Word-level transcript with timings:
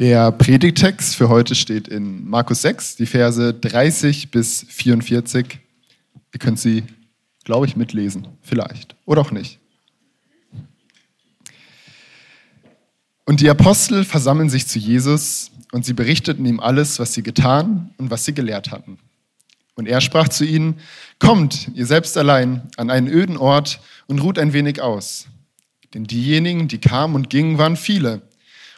Der 0.00 0.32
Predigtext 0.32 1.14
für 1.14 1.28
heute 1.28 1.54
steht 1.54 1.86
in 1.86 2.28
Markus 2.28 2.62
6, 2.62 2.96
die 2.96 3.06
Verse 3.06 3.54
30 3.54 4.32
bis 4.32 4.66
44. 4.68 5.60
Ihr 6.32 6.40
könnt 6.40 6.58
sie, 6.58 6.82
glaube 7.44 7.66
ich, 7.66 7.76
mitlesen. 7.76 8.26
Vielleicht. 8.42 8.96
Oder 9.04 9.20
auch 9.20 9.30
nicht. 9.30 9.60
Und 13.24 13.40
die 13.40 13.48
Apostel 13.48 14.04
versammeln 14.04 14.50
sich 14.50 14.66
zu 14.66 14.80
Jesus 14.80 15.52
und 15.70 15.84
sie 15.84 15.92
berichteten 15.92 16.44
ihm 16.44 16.58
alles, 16.58 16.98
was 16.98 17.14
sie 17.14 17.22
getan 17.22 17.94
und 17.96 18.10
was 18.10 18.24
sie 18.24 18.34
gelehrt 18.34 18.72
hatten. 18.72 18.98
Und 19.76 19.86
er 19.86 20.00
sprach 20.00 20.28
zu 20.28 20.44
ihnen, 20.44 20.80
kommt, 21.20 21.70
ihr 21.72 21.86
selbst 21.86 22.18
allein, 22.18 22.62
an 22.76 22.90
einen 22.90 23.06
öden 23.06 23.36
Ort 23.36 23.78
und 24.08 24.18
ruht 24.18 24.40
ein 24.40 24.54
wenig 24.54 24.82
aus. 24.82 25.28
Denn 25.94 26.02
diejenigen, 26.02 26.66
die 26.66 26.78
kamen 26.78 27.14
und 27.14 27.30
gingen, 27.30 27.58
waren 27.58 27.76
viele 27.76 28.22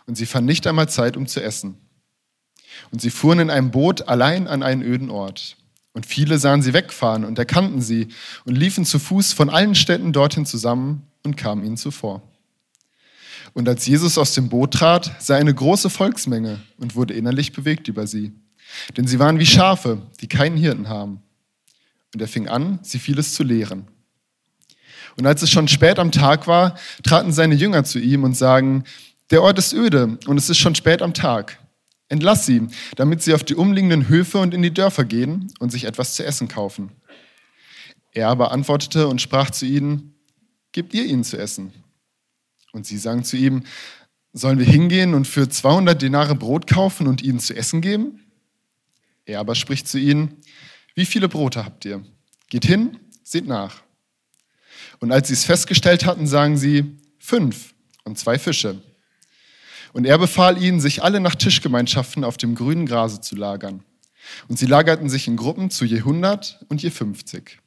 und 0.06 0.16
sie 0.16 0.26
fanden 0.26 0.46
nicht 0.46 0.66
einmal 0.66 0.88
Zeit, 0.88 1.16
um 1.16 1.26
zu 1.26 1.42
essen. 1.42 1.76
Und 2.90 3.00
sie 3.00 3.10
fuhren 3.10 3.40
in 3.40 3.50
einem 3.50 3.70
Boot 3.70 4.08
allein 4.08 4.46
an 4.48 4.62
einen 4.62 4.82
öden 4.82 5.10
Ort. 5.10 5.56
Und 5.92 6.06
viele 6.06 6.38
sahen 6.38 6.62
sie 6.62 6.74
wegfahren 6.74 7.24
und 7.24 7.38
erkannten 7.38 7.80
sie 7.80 8.08
und 8.44 8.54
liefen 8.54 8.84
zu 8.84 8.98
Fuß 8.98 9.32
von 9.32 9.48
allen 9.48 9.74
Städten 9.74 10.12
dorthin 10.12 10.44
zusammen 10.44 11.06
und 11.22 11.36
kamen 11.36 11.64
ihnen 11.64 11.76
zuvor. 11.76 12.22
Und 13.54 13.68
als 13.68 13.86
Jesus 13.86 14.18
aus 14.18 14.34
dem 14.34 14.50
Boot 14.50 14.74
trat, 14.74 15.10
sah 15.18 15.36
eine 15.36 15.54
große 15.54 15.88
Volksmenge 15.88 16.60
und 16.76 16.94
wurde 16.94 17.14
innerlich 17.14 17.52
bewegt 17.52 17.88
über 17.88 18.06
sie. 18.06 18.32
Denn 18.96 19.06
sie 19.06 19.18
waren 19.18 19.38
wie 19.38 19.46
Schafe, 19.46 20.02
die 20.20 20.28
keinen 20.28 20.58
Hirten 20.58 20.88
haben. 20.88 21.22
Und 22.12 22.20
er 22.20 22.28
fing 22.28 22.48
an, 22.48 22.78
sie 22.82 22.98
vieles 22.98 23.32
zu 23.32 23.42
lehren. 23.42 23.88
Und 25.16 25.26
als 25.26 25.40
es 25.40 25.50
schon 25.50 25.68
spät 25.68 25.98
am 25.98 26.12
Tag 26.12 26.46
war, 26.46 26.78
traten 27.02 27.32
seine 27.32 27.54
Jünger 27.54 27.84
zu 27.84 27.98
ihm 27.98 28.24
und 28.24 28.36
sagen, 28.36 28.84
der 29.30 29.42
Ort 29.42 29.58
ist 29.58 29.72
öde 29.72 30.18
und 30.26 30.36
es 30.36 30.48
ist 30.48 30.58
schon 30.58 30.74
spät 30.74 31.02
am 31.02 31.14
Tag. 31.14 31.58
Entlass 32.08 32.46
sie, 32.46 32.68
damit 32.94 33.22
sie 33.22 33.34
auf 33.34 33.42
die 33.42 33.56
umliegenden 33.56 34.08
Höfe 34.08 34.38
und 34.38 34.54
in 34.54 34.62
die 34.62 34.72
Dörfer 34.72 35.04
gehen 35.04 35.52
und 35.58 35.70
sich 35.70 35.84
etwas 35.84 36.14
zu 36.14 36.24
essen 36.24 36.46
kaufen. 36.46 36.92
Er 38.12 38.28
aber 38.28 38.52
antwortete 38.52 39.08
und 39.08 39.20
sprach 39.20 39.50
zu 39.50 39.66
ihnen, 39.66 40.12
Gebt 40.72 40.92
ihr 40.92 41.06
ihnen 41.06 41.24
zu 41.24 41.38
essen. 41.38 41.72
Und 42.72 42.86
sie 42.86 42.98
sagen 42.98 43.24
zu 43.24 43.36
ihm, 43.36 43.64
Sollen 44.32 44.58
wir 44.58 44.66
hingehen 44.66 45.14
und 45.14 45.26
für 45.26 45.48
200 45.48 46.00
Denare 46.00 46.34
Brot 46.34 46.66
kaufen 46.66 47.06
und 47.06 47.22
ihnen 47.22 47.40
zu 47.40 47.56
essen 47.56 47.80
geben? 47.80 48.20
Er 49.24 49.40
aber 49.40 49.54
spricht 49.54 49.88
zu 49.88 49.98
ihnen, 49.98 50.36
Wie 50.94 51.06
viele 51.06 51.28
Brote 51.28 51.64
habt 51.64 51.84
ihr? 51.86 52.04
Geht 52.48 52.66
hin, 52.66 52.98
seht 53.22 53.46
nach. 53.46 53.82
Und 55.00 55.10
als 55.10 55.28
sie 55.28 55.34
es 55.34 55.44
festgestellt 55.44 56.06
hatten, 56.06 56.26
sagen 56.26 56.56
sie, 56.56 56.98
Fünf 57.18 57.74
und 58.04 58.18
zwei 58.18 58.38
Fische. 58.38 58.80
Und 59.92 60.04
er 60.06 60.18
befahl 60.18 60.62
ihnen, 60.62 60.80
sich 60.80 61.02
alle 61.02 61.20
nach 61.20 61.34
Tischgemeinschaften 61.34 62.24
auf 62.24 62.36
dem 62.36 62.54
grünen 62.54 62.86
Grase 62.86 63.20
zu 63.20 63.36
lagern. 63.36 63.82
Und 64.48 64.58
sie 64.58 64.66
lagerten 64.66 65.08
sich 65.08 65.28
in 65.28 65.36
Gruppen 65.36 65.70
zu 65.70 65.84
je 65.84 66.02
hundert 66.02 66.64
und 66.68 66.82
je 66.82 66.90
fünfzig. 66.90 67.60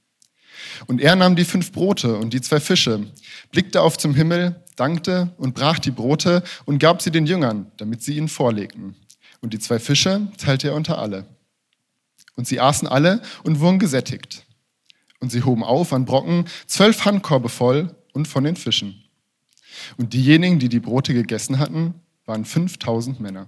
Und 0.88 1.00
er 1.00 1.16
nahm 1.16 1.36
die 1.36 1.45
fünf 1.45 1.72
Brote 1.72 2.17
und 2.17 2.34
die 2.34 2.42
zwei 2.42 2.59
Fische, 2.59 3.08
blickte 3.52 3.81
auf 3.81 3.98
zum 3.98 4.14
Himmel, 4.14 4.61
dankte 4.76 5.34
und 5.38 5.56
brach 5.56 5.80
die 5.80 5.92
Brote 5.92 6.44
und 6.66 6.80
gab 6.80 7.02
sie 7.02 7.11
den 7.11 7.26
Jüngern, 7.26 7.72
damit 7.78 8.03
sie 8.03 8.17
ihnen 8.17 8.28
vorlegten. 8.28 8.95
Und 9.42 9.54
die 9.54 9.59
zwei 9.59 9.80
Fische 9.80 10.28
teilte 10.38 10.67
er 10.67 10.76
unter 10.76 10.98
alle. 10.98 11.26
Und 12.36 12.45
sie 12.45 12.59
aßen 12.59 12.88
alle 12.88 13.22
und 13.44 13.61
wurden 13.61 13.80
gesättigt. 13.80 14.45
Und 15.22 15.31
sie 15.31 15.44
hoben 15.44 15.64
auf 15.64 15.94
an 15.94 16.06
Brocken 16.06 16.45
zwölf 16.67 17.06
Handkorbe 17.06 17.50
voll 17.50 17.95
und 18.11 18.28
von 18.28 18.44
den 18.44 18.58
Fischen. 18.58 19.02
Und 19.98 20.14
diejenigen, 20.14 20.59
die 20.59 20.70
die 20.70 20.80
Brote 20.81 21.14
gegessen 21.14 21.59
hatten, 21.59 21.94
waren 22.30 22.45
5000 22.45 23.19
Männer. 23.19 23.47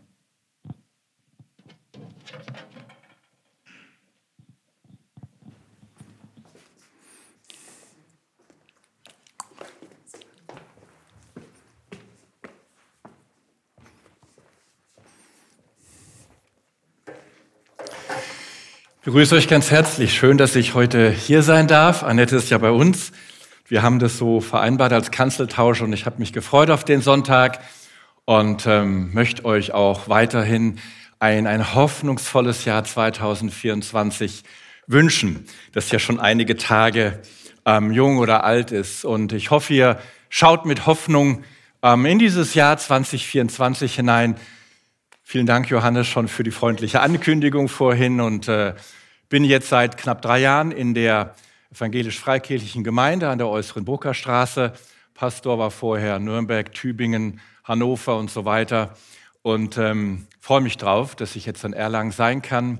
Ich 18.95 19.05
begrüße 19.05 19.35
euch 19.35 19.47
ganz 19.47 19.69
herzlich. 19.69 20.13
Schön, 20.13 20.39
dass 20.39 20.55
ich 20.55 20.73
heute 20.73 21.11
hier 21.11 21.43
sein 21.43 21.67
darf. 21.67 22.01
Annette 22.03 22.35
ist 22.35 22.49
ja 22.49 22.57
bei 22.57 22.71
uns. 22.71 23.11
Wir 23.67 23.83
haben 23.83 23.99
das 23.99 24.17
so 24.17 24.41
vereinbart 24.41 24.91
als 24.91 25.11
Kanzeltausch 25.11 25.81
und 25.81 25.93
ich 25.93 26.07
habe 26.07 26.17
mich 26.17 26.33
gefreut 26.33 26.71
auf 26.71 26.83
den 26.83 27.01
Sonntag 27.01 27.59
und 28.25 28.65
ähm, 28.67 29.13
möchte 29.13 29.45
euch 29.45 29.73
auch 29.73 30.07
weiterhin 30.07 30.79
ein, 31.19 31.47
ein 31.47 31.75
hoffnungsvolles 31.75 32.65
Jahr 32.65 32.83
2024 32.83 34.43
wünschen, 34.87 35.45
das 35.71 35.91
ja 35.91 35.99
schon 35.99 36.19
einige 36.19 36.57
Tage 36.57 37.21
ähm, 37.65 37.91
jung 37.91 38.17
oder 38.17 38.43
alt 38.43 38.71
ist. 38.71 39.05
Und 39.05 39.33
ich 39.33 39.51
hoffe, 39.51 39.73
ihr 39.73 39.99
schaut 40.29 40.65
mit 40.65 40.85
Hoffnung 40.85 41.43
ähm, 41.83 42.05
in 42.05 42.19
dieses 42.19 42.53
Jahr 42.53 42.77
2024 42.77 43.95
hinein. 43.95 44.35
Vielen 45.23 45.45
Dank, 45.45 45.69
Johannes, 45.69 46.07
schon 46.07 46.27
für 46.27 46.43
die 46.43 46.51
freundliche 46.51 47.01
Ankündigung 47.01 47.69
vorhin 47.69 48.19
und 48.19 48.47
äh, 48.47 48.73
bin 49.29 49.43
jetzt 49.43 49.69
seit 49.69 49.97
knapp 49.97 50.21
drei 50.21 50.39
Jahren 50.39 50.71
in 50.71 50.93
der 50.93 51.35
evangelisch-freikirchlichen 51.73 52.83
Gemeinde 52.83 53.29
an 53.29 53.37
der 53.37 53.47
Äußeren 53.47 53.85
Bruckerstraße. 53.85 54.73
Pastor 55.13 55.57
war 55.57 55.71
vorher 55.71 56.19
Nürnberg, 56.19 56.73
Tübingen, 56.73 57.39
Hannover 57.63 58.17
und 58.17 58.31
so 58.31 58.45
weiter. 58.45 58.95
Und 59.41 59.77
ähm, 59.77 60.27
freue 60.39 60.61
mich 60.61 60.77
drauf, 60.77 61.15
dass 61.15 61.35
ich 61.35 61.45
jetzt 61.45 61.63
in 61.63 61.73
Erlangen 61.73 62.11
sein 62.11 62.41
kann. 62.41 62.79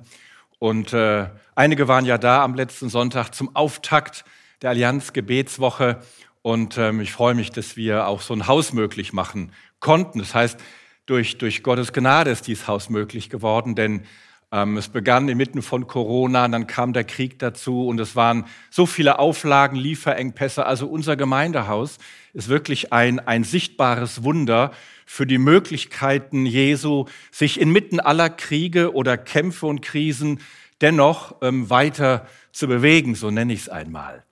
Und 0.60 0.94
äh, 0.94 1.28
einige 1.56 1.88
waren 1.88 2.06
ja 2.06 2.18
da 2.18 2.44
am 2.44 2.54
letzten 2.54 2.90
Sonntag 2.90 3.32
zum 3.34 3.56
Auftakt 3.56 4.26
der 4.62 4.70
Allianz 4.72 5.14
Gebetswoche. 5.14 6.02
Und 6.42 6.78
ähm, 6.78 7.02
ich 7.02 7.12
freue 7.12 7.34
mich, 7.34 7.52
dass 7.52 7.78
wir 7.78 8.08
auch 8.08 8.22
so 8.22 8.34
ein 8.34 8.48
Haus 8.48 8.74
möglich 8.74 9.14
machen 9.14 9.52
konnten. 9.80 10.20
Das 10.20 10.36
heißt, 10.36 10.60
durch, 11.06 11.38
durch 11.38 11.64
Gottes 11.64 11.94
Gnade 11.94 12.32
ist 12.32 12.48
dieses 12.48 12.68
Haus 12.68 12.90
möglich 12.90 13.30
geworden, 13.30 13.76
denn 13.76 14.06
es 14.52 14.90
begann 14.90 15.30
inmitten 15.30 15.62
von 15.62 15.88
Corona, 15.88 16.46
dann 16.48 16.68
kam 16.68 16.92
der 16.92 17.06
Krieg 17.06 17.40
dazu 17.40 17.88
und 17.88 18.00
es 18.02 18.18
waren 18.18 18.46
so 18.70 18.86
viele 18.86 19.18
Auflagen, 19.18 19.78
Lieferengpässe. 19.78 20.66
Also 20.66 20.88
unser 20.88 21.16
Gemeindehaus 21.16 22.00
ist 22.34 22.50
wirklich 22.50 22.92
ein, 22.92 23.20
ein 23.20 23.46
sichtbares 23.46 24.24
Wunder 24.24 24.72
für 25.06 25.26
die 25.26 25.38
Möglichkeiten 25.38 26.46
Jesu, 26.46 27.06
sich 27.32 27.62
inmitten 27.62 28.02
aller 28.02 28.30
Kriege 28.30 28.94
oder 28.94 29.18
Kämpfe 29.18 29.68
und 29.68 29.82
Krisen 29.82 30.42
dennoch 30.82 31.36
ähm, 31.42 31.70
weiter 31.70 32.28
zu 32.52 32.68
bewegen, 32.68 33.16
so 33.16 33.32
nenne 33.32 33.54
ich 33.54 33.62
es 33.62 33.70
einmal. 33.70 34.26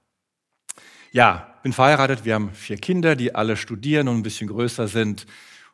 Ja, 1.12 1.56
bin 1.64 1.74
verheiratet, 1.74 2.26
wir 2.26 2.36
haben 2.36 2.52
vier 2.54 2.78
Kinder, 2.78 3.16
die 3.16 3.36
alle 3.36 3.56
studieren 3.56 4.08
und 4.08 4.18
ein 4.18 4.24
bisschen 4.24 4.48
größer 4.48 4.88
sind. 4.88 5.26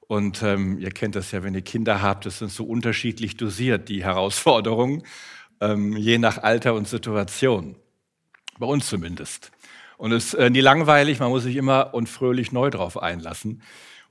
Und 0.08 0.44
ähm, 0.44 0.78
ihr 0.80 0.92
kennt 0.92 1.16
das 1.16 1.32
ja, 1.32 1.44
wenn 1.44 1.56
ihr 1.56 1.62
Kinder 1.62 2.02
habt, 2.02 2.26
das 2.26 2.40
sind 2.40 2.52
so 2.52 2.66
unterschiedlich 2.66 3.38
dosiert, 3.38 3.90
die 3.90 4.04
Herausforderungen, 4.04 5.04
ähm, 5.62 5.98
je 5.98 6.18
nach 6.18 6.38
Alter 6.38 6.74
und 6.76 6.88
Situation. 6.88 7.76
Bei 8.60 8.68
uns 8.68 8.88
zumindest. 8.88 9.52
Und 9.98 10.12
es 10.12 10.28
ist 10.28 10.34
äh, 10.36 10.50
nie 10.50 10.62
langweilig, 10.62 11.20
man 11.20 11.30
muss 11.30 11.44
sich 11.44 11.56
immer 11.56 11.94
und 11.94 12.08
fröhlich 12.08 12.52
neu 12.52 12.70
drauf 12.70 13.02
einlassen 13.02 13.62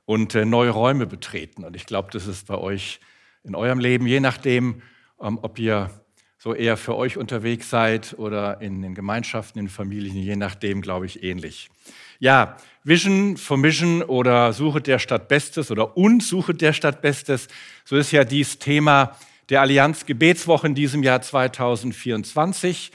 und 0.04 0.34
äh, 0.34 0.44
neue 0.44 0.70
Räume 0.70 1.06
betreten. 1.06 1.64
Und 1.64 1.76
ich 1.76 1.86
glaube, 1.86 2.08
das 2.12 2.26
ist 2.26 2.46
bei 2.46 2.58
euch 2.58 3.00
in 3.42 3.54
eurem 3.54 3.78
Leben, 3.78 4.06
je 4.06 4.20
nachdem, 4.20 4.82
ähm, 5.20 5.38
ob 5.42 5.58
ihr 5.58 5.90
so 6.44 6.54
eher 6.54 6.76
für 6.76 6.94
euch 6.94 7.16
unterwegs 7.16 7.70
seid 7.70 8.16
oder 8.18 8.60
in 8.60 8.82
den 8.82 8.94
Gemeinschaften, 8.94 9.58
in 9.58 9.70
Familien, 9.70 10.14
je 10.14 10.36
nachdem, 10.36 10.82
glaube 10.82 11.06
ich, 11.06 11.22
ähnlich. 11.22 11.70
Ja, 12.18 12.58
Vision 12.82 13.38
for 13.38 13.56
Mission 13.56 14.02
oder 14.02 14.52
Suche 14.52 14.82
der 14.82 14.98
Stadt 14.98 15.26
Bestes 15.26 15.70
oder 15.70 15.96
und 15.96 16.22
Suche 16.22 16.52
der 16.52 16.74
Stadt 16.74 17.00
Bestes, 17.00 17.48
so 17.86 17.96
ist 17.96 18.12
ja 18.12 18.24
dies 18.24 18.58
Thema 18.58 19.16
der 19.48 19.62
Allianz 19.62 20.04
Gebetswoche 20.04 20.66
in 20.66 20.74
diesem 20.74 21.02
Jahr 21.02 21.22
2024. 21.22 22.92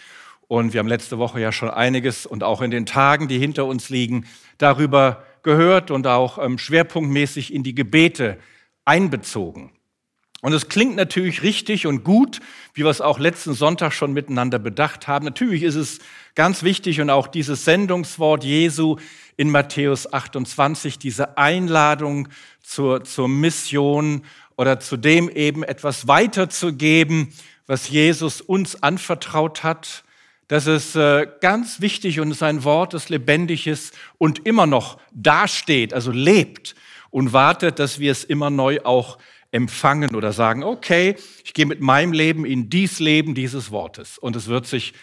Und 0.48 0.74
wir 0.74 0.80
haben 0.80 0.88
letzte 0.88 1.18
Woche 1.18 1.42
ja 1.42 1.52
schon 1.52 1.72
einiges 1.72 2.28
und 2.28 2.44
auch 2.44 2.62
in 2.62 2.70
den 2.70 2.86
Tagen, 2.86 3.28
die 3.28 3.40
hinter 3.40 3.66
uns 3.66 3.90
liegen, 3.90 4.28
darüber 4.60 5.24
gehört 5.42 5.90
und 5.90 6.06
auch 6.06 6.38
ähm, 6.38 6.60
schwerpunktmäßig 6.60 7.52
in 7.52 7.64
die 7.64 7.74
Gebete 7.74 8.38
einbezogen. 8.86 9.72
Und 10.42 10.54
es 10.54 10.70
klingt 10.70 10.96
natürlich 10.96 11.44
richtig 11.44 11.86
und 11.86 12.04
gut, 12.04 12.40
wie 12.74 12.84
wir 12.84 12.90
es 12.90 13.02
auch 13.02 13.20
letzten 13.20 13.54
Sonntag 13.54 13.92
schon 13.92 14.14
miteinander 14.14 14.58
bedacht 14.58 15.08
haben. 15.08 15.26
Natürlich 15.26 15.64
ist 15.64 15.76
es 15.76 16.00
ganz 16.34 16.64
wichtig 16.64 17.02
und 17.02 17.10
auch 17.10 17.28
dieses 17.28 17.66
Sendungswort 17.66 18.46
Jesu 18.46 18.96
in 19.36 19.50
Matthäus 19.50 20.12
28, 20.12 20.98
diese 20.98 21.38
Einladung 21.38 22.30
zur, 22.62 23.04
zur 23.04 23.28
Mission 23.28 24.24
oder 24.56 24.80
zu 24.80 24.96
dem 24.96 25.30
eben 25.30 25.64
etwas 25.64 26.08
weiterzugeben, 26.08 27.34
was 27.68 27.90
Jesus 27.90 28.40
uns 28.40 28.82
anvertraut 28.82 29.64
hat, 29.64 30.04
das 30.50 30.66
ist 30.66 30.96
äh, 30.96 31.28
ganz 31.42 31.80
wichtig 31.80 32.20
und 32.20 32.32
ist 32.32 32.42
ein 32.42 32.64
Wort, 32.64 32.96
ist 32.96 33.12
und 34.18 34.48
immer 34.48 34.66
noch 34.66 35.00
dasteht, 35.14 35.94
also 35.94 36.12
lebt 36.12 36.74
und 37.12 37.34
wartet, 37.34 37.78
dass 37.78 38.00
wir 38.00 38.12
es 38.12 38.24
immer 38.24 38.50
neu 38.50 38.80
auch 38.84 39.20
empfangen 39.52 40.16
oder 40.16 40.32
sagen, 40.32 40.64
okay, 40.64 41.16
ich 41.44 41.54
gehe 41.54 41.66
mit 41.66 41.82
meinem 41.82 42.14
Leben 42.14 42.46
in 42.46 42.70
dies 42.70 43.00
Leben 43.00 43.36
dieses 43.36 43.72
Wortes. 43.72 44.18
Und 44.18 44.36
es 44.36 44.48
wird 44.48 44.68
sich, 44.68 44.94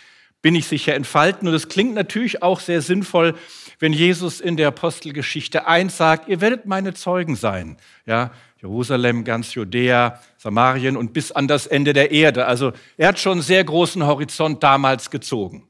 bin 0.40 0.54
ich 0.54 0.66
sicher, 0.66 0.94
entfalten. 0.94 1.48
Und 1.48 1.54
es 1.54 1.69
klingt 1.69 1.94
natürlich 1.94 2.43
auch 2.43 2.60
sehr 2.60 2.82
sinnvoll, 2.82 3.34
wenn 3.78 3.93
Jesus 3.93 4.40
in 4.40 4.56
der 4.56 4.69
Apostelgeschichte 4.69 5.66
eins 5.66 5.96
sagt, 5.96 6.28
ihr 6.28 6.40
werdet 6.40 6.66
meine 6.66 6.94
Zeugen 6.94 7.37
sein. 7.37 7.76
Ja, 8.06 8.32
Jerusalem, 8.60 9.25
ganz 9.25 9.54
Judäa, 9.54 10.20
Samarien 10.38 10.96
und 10.96 11.12
bis 11.12 11.32
an 11.32 11.48
das 11.48 11.66
Ende 11.66 11.93
der 11.93 12.10
Erde. 12.10 12.46
Also 12.46 12.72
er 12.96 13.08
hat 13.08 13.19
schon 13.19 13.32
einen 13.32 13.43
sehr 13.43 13.64
großen 13.64 14.06
Horizont 14.06 14.62
damals 14.62 15.10
gezogen. 15.10 15.69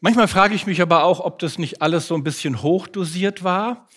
Manchmal 0.00 0.28
frage 0.28 0.54
ich 0.54 0.66
mich 0.66 0.82
aber 0.82 1.04
auch, 1.04 1.20
ob 1.20 1.38
das 1.38 1.56
nicht 1.56 1.80
alles 1.80 2.08
so 2.08 2.14
ein 2.14 2.24
bisschen 2.24 2.60
hochdosiert 2.62 3.42
war 3.42 3.88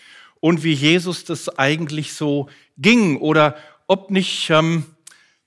und 0.48 0.64
wie 0.64 0.72
Jesus 0.72 1.26
das 1.26 1.60
eigentlich 1.60 2.14
so 2.14 2.48
ging 2.78 3.18
oder 3.18 3.58
ob 3.86 4.12
nicht 4.12 4.50
ähm, 4.50 4.86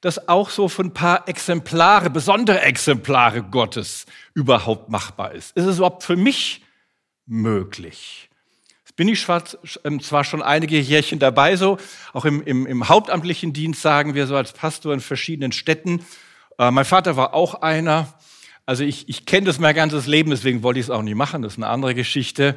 das 0.02 0.28
auch 0.28 0.50
so 0.50 0.68
für 0.68 0.82
ein 0.82 0.92
paar 0.92 1.26
Exemplare, 1.26 2.10
besondere 2.10 2.60
Exemplare 2.60 3.42
Gottes 3.42 4.04
überhaupt 4.34 4.90
machbar 4.90 5.32
ist. 5.32 5.56
Ist 5.56 5.64
es 5.64 5.78
überhaupt 5.78 6.02
für 6.02 6.16
mich 6.16 6.62
möglich? 7.24 8.28
Jetzt 8.80 8.96
bin 8.96 9.08
ich 9.08 9.26
ähm, 9.84 10.02
zwar 10.02 10.22
schon 10.24 10.42
einige 10.42 10.78
Jährchen 10.78 11.18
dabei, 11.18 11.56
so 11.56 11.78
auch 12.12 12.26
im, 12.26 12.42
im, 12.42 12.66
im 12.66 12.86
hauptamtlichen 12.90 13.54
Dienst 13.54 13.80
sagen 13.80 14.14
wir 14.14 14.26
so 14.26 14.36
als 14.36 14.52
Pastor 14.52 14.92
in 14.92 15.00
verschiedenen 15.00 15.52
Städten. 15.52 16.04
Äh, 16.58 16.70
mein 16.72 16.84
Vater 16.84 17.16
war 17.16 17.32
auch 17.32 17.62
einer. 17.62 18.12
Also 18.66 18.84
ich, 18.84 19.08
ich 19.08 19.24
kenne 19.24 19.46
das 19.46 19.58
mein 19.58 19.74
ganzes 19.74 20.06
Leben, 20.06 20.28
deswegen 20.28 20.62
wollte 20.62 20.78
ich 20.78 20.86
es 20.86 20.90
auch 20.90 21.00
nicht 21.00 21.16
machen, 21.16 21.40
das 21.40 21.54
ist 21.54 21.58
eine 21.58 21.68
andere 21.68 21.94
Geschichte. 21.94 22.56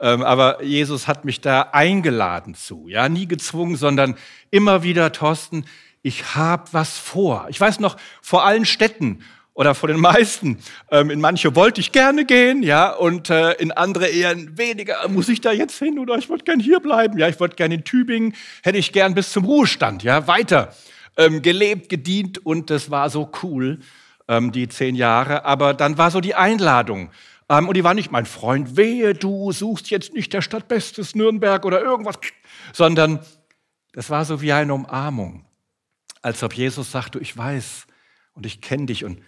Ähm, 0.00 0.22
aber 0.22 0.62
Jesus 0.62 1.06
hat 1.06 1.24
mich 1.24 1.40
da 1.40 1.68
eingeladen 1.72 2.54
zu, 2.54 2.88
ja, 2.88 3.08
nie 3.08 3.26
gezwungen, 3.26 3.76
sondern 3.76 4.16
immer 4.50 4.82
wieder, 4.82 5.12
Thorsten, 5.12 5.64
ich 6.02 6.34
habe 6.34 6.64
was 6.72 6.98
vor. 6.98 7.46
Ich 7.48 7.60
weiß 7.60 7.80
noch, 7.80 7.96
vor 8.20 8.44
allen 8.44 8.66
Städten 8.66 9.24
oder 9.54 9.74
vor 9.74 9.88
den 9.88 10.00
meisten, 10.00 10.58
ähm, 10.90 11.10
in 11.10 11.20
manche 11.20 11.54
wollte 11.54 11.80
ich 11.80 11.92
gerne 11.92 12.24
gehen, 12.24 12.62
ja, 12.62 12.90
und 12.90 13.30
äh, 13.30 13.52
in 13.52 13.70
andere 13.70 14.08
eher 14.08 14.34
weniger, 14.58 15.08
muss 15.08 15.28
ich 15.28 15.40
da 15.40 15.52
jetzt 15.52 15.78
hin 15.78 15.98
oder 15.98 16.16
ich 16.16 16.28
wollte 16.28 16.44
gern 16.44 16.60
hier 16.60 16.80
bleiben, 16.80 17.18
ja, 17.18 17.28
ich 17.28 17.38
wollte 17.38 17.56
gern 17.56 17.70
in 17.70 17.84
Tübingen, 17.84 18.34
hätte 18.62 18.78
ich 18.78 18.92
gern 18.92 19.14
bis 19.14 19.32
zum 19.32 19.44
Ruhestand, 19.44 20.02
ja, 20.02 20.26
weiter 20.26 20.74
ähm, 21.16 21.40
gelebt, 21.40 21.88
gedient 21.88 22.44
und 22.44 22.68
das 22.70 22.90
war 22.90 23.10
so 23.10 23.30
cool, 23.42 23.78
die 24.26 24.68
zehn 24.68 24.94
Jahre, 24.94 25.44
aber 25.44 25.74
dann 25.74 25.98
war 25.98 26.10
so 26.10 26.22
die 26.22 26.34
Einladung, 26.34 27.10
ähm, 27.48 27.68
und 27.68 27.76
die 27.76 27.84
war 27.84 27.94
nicht, 27.94 28.10
mein 28.10 28.26
Freund, 28.26 28.76
wehe, 28.76 29.14
du 29.14 29.52
suchst 29.52 29.90
jetzt 29.90 30.14
nicht 30.14 30.32
der 30.32 30.42
Stadt 30.42 30.68
Bestes 30.68 31.14
Nürnberg 31.14 31.64
oder 31.64 31.80
irgendwas, 31.80 32.18
sondern 32.72 33.20
das 33.92 34.10
war 34.10 34.24
so 34.24 34.40
wie 34.40 34.52
eine 34.52 34.74
Umarmung. 34.74 35.44
Als 36.22 36.42
ob 36.42 36.54
Jesus 36.54 36.90
sagte, 36.90 37.18
ich 37.18 37.36
weiß 37.36 37.86
und 38.32 38.46
ich 38.46 38.60
kenne 38.60 38.86
dich 38.86 39.04
und 39.04 39.22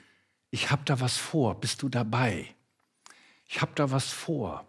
ich 0.51 0.71
habe 0.71 0.83
da 0.85 1.01
was 1.01 1.17
vor, 1.17 1.61
bist 1.61 1.83
du 1.83 1.89
dabei? 1.89 2.47
Ich 3.49 3.61
habe 3.61 3.73
da 3.75 3.91
was 3.91 4.11
vor, 4.11 4.67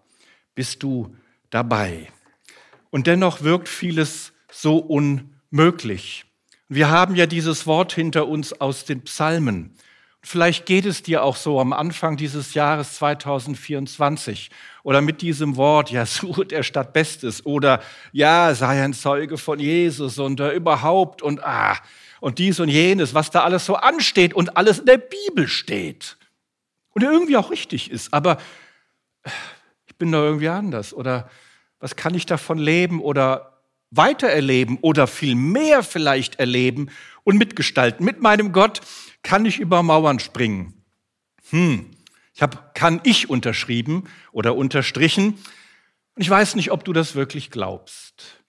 bist 0.54 0.84
du 0.84 1.16
dabei? 1.50 2.12
Und 2.90 3.08
dennoch 3.08 3.42
wirkt 3.42 3.70
vieles 3.70 4.34
so 4.52 4.78
unmöglich. 4.78 6.26
Wir 6.68 6.90
haben 6.90 7.16
ja 7.16 7.26
dieses 7.26 7.66
Wort 7.66 7.94
hinter 7.94 8.28
uns 8.28 8.54
aus 8.60 8.86
den 8.86 9.02
Psalmen. 9.04 9.78
Vielleicht 10.22 10.66
geht 10.66 10.86
es 10.86 11.04
dir 11.04 11.24
auch 11.24 11.36
so 11.36 11.60
am 11.60 11.74
Anfang 11.74 12.18
dieses 12.18 12.54
Jahres 12.54 12.94
2024 12.96 14.50
oder 14.84 15.02
mit 15.02 15.22
diesem 15.22 15.56
Wort, 15.56 15.90
ja, 15.92 16.06
suche 16.08 16.46
der 16.46 16.64
Stadt 16.64 16.94
Bestes 16.94 17.46
oder 17.46 17.82
ja, 18.12 18.54
sei 18.56 18.84
ein 18.84 18.94
Zeuge 18.94 19.38
von 19.38 19.60
Jesus 19.60 20.20
und 20.20 20.40
äh, 20.40 20.52
überhaupt 20.54 21.22
und 21.22 21.44
ah, 21.44 21.78
und 22.20 22.40
dies 22.40 22.60
und 22.60 22.70
jenes, 22.70 23.14
was 23.14 23.30
da 23.30 23.44
alles 23.44 23.66
so 23.66 23.76
ansteht 23.76 24.34
und 24.34 24.58
alles 24.58 24.80
in 24.80 24.86
der 24.86 24.98
Bibel 24.98 25.48
steht. 25.48 26.18
Und 26.90 27.04
irgendwie 27.04 27.38
auch 27.38 27.52
richtig 27.52 27.92
ist, 27.92 28.12
aber 28.14 28.38
ich 29.86 29.96
bin 29.98 30.12
da 30.12 30.20
irgendwie 30.20 30.50
anders 30.50 30.94
oder 30.94 31.30
was 31.80 31.96
kann 31.96 32.16
ich 32.16 32.26
davon 32.26 32.58
leben 32.58 33.02
oder 33.02 33.57
weiter 33.92 34.28
erleben 34.28 34.78
oder 34.82 35.08
viel 35.08 35.36
mehr 35.36 35.84
vielleicht 35.84 36.40
erleben 36.40 36.90
und 37.24 37.38
mitgestalten 37.38 38.06
mit 38.06 38.22
meinem 38.22 38.52
Gott, 38.52 38.82
kann 39.24 39.46
ich 39.46 39.60
über 39.60 39.84
Mauern 39.84 40.20
springen? 40.20 40.84
Hm, 41.50 41.92
ich 42.34 42.42
habe 42.42 42.58
kann 42.74 43.02
ich 43.04 43.30
unterschrieben 43.30 44.04
oder 44.32 44.56
unterstrichen. 44.56 45.34
Und 46.16 46.22
ich 46.22 46.30
weiß 46.30 46.56
nicht, 46.56 46.72
ob 46.72 46.84
du 46.84 46.94
das 46.94 47.16
wirklich 47.16 47.52
glaubst. 47.52 48.44